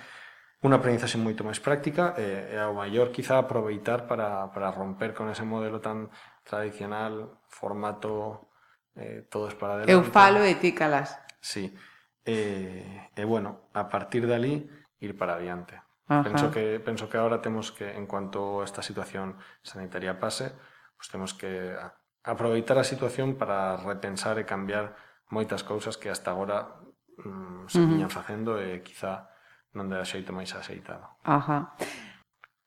Unha 0.62 0.78
aprendizaxe 0.78 1.17
moito 1.17 1.41
máis 1.41 1.58
práctica 1.58 2.13
eh, 2.21 2.54
e, 2.54 2.56
e 2.56 2.62
ao 2.62 2.78
maior 2.78 3.10
quizá 3.10 3.41
aproveitar 3.41 4.06
para, 4.06 4.54
para 4.54 4.69
romper 4.69 5.17
con 5.17 5.26
ese 5.34 5.41
modelo 5.41 5.82
tan 5.82 6.13
tradicional, 6.45 7.41
formato 7.50 8.54
eh, 8.93 9.26
todos 9.26 9.58
para 9.58 9.82
adelante. 9.82 9.91
Eu 9.97 10.06
falo 10.06 10.45
e 10.45 10.54
ti 10.62 10.78
calas. 10.78 11.17
Sí. 11.41 11.74
E, 12.21 13.10
e 13.17 13.24
bueno, 13.26 13.74
a 13.74 13.89
partir 13.89 14.30
de 14.30 14.38
ali 14.38 14.54
ir 15.02 15.17
para 15.17 15.41
adiante. 15.41 15.82
Ajá. 16.06 16.30
Penso 16.30 16.52
que 16.54 16.78
penso 16.80 17.10
que 17.10 17.17
agora 17.17 17.41
temos 17.41 17.74
que 17.74 17.97
en 17.97 18.06
cuanto 18.06 18.62
a 18.62 18.65
esta 18.65 18.86
situación 18.86 19.41
sanitaria 19.65 20.21
pase, 20.21 20.54
pues 20.93 21.10
temos 21.10 21.34
que 21.34 21.74
aproveitar 22.23 22.77
a 22.77 22.86
situación 22.86 23.36
para 23.36 23.77
repensar 23.81 24.38
e 24.38 24.45
cambiar 24.45 24.93
moitas 25.29 25.65
cousas 25.65 25.97
que 25.97 26.10
hasta 26.10 26.31
agora 26.31 26.77
mm, 27.17 27.65
se 27.67 27.79
viñan 27.81 28.05
uh 28.05 28.12
-huh. 28.12 28.17
facendo 28.19 28.51
e 28.62 28.81
quizá 28.86 29.31
non 29.73 29.88
de 29.88 30.03
xeito 30.03 30.36
máis 30.36 30.51
axeitado. 30.53 31.17
Ajá. 31.23 31.73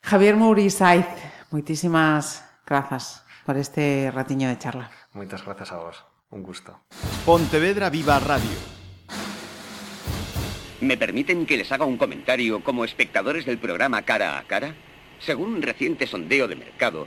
Javier 0.05 0.37
Mouri 0.37 0.69
Saiz, 0.73 1.07
moitísimas 1.53 2.45
grazas 2.65 3.25
por 3.45 3.57
este 3.57 4.11
ratiño 4.11 4.49
de 4.49 4.59
charla. 4.59 4.89
Moitas 5.13 5.45
grazas 5.45 5.71
a 5.73 5.79
vos. 5.79 6.01
Un 6.33 6.43
gusto. 6.43 6.81
Pontevedra 7.25 7.91
Viva 7.91 8.19
Radio. 8.19 8.59
¿Me 10.81 10.97
permiten 10.97 11.47
que 11.47 11.57
les 11.57 11.71
haga 11.71 11.85
un 11.85 11.97
comentario 11.97 12.65
como 12.65 12.85
espectadores 12.85 13.47
del 13.47 13.59
programa 13.59 14.03
Cara 14.03 14.39
a 14.39 14.45
Cara? 14.45 14.75
Según 15.21 15.55
un 15.55 15.63
reciente 15.63 16.07
sondeo 16.07 16.49
de 16.49 16.57
mercado, 16.57 17.07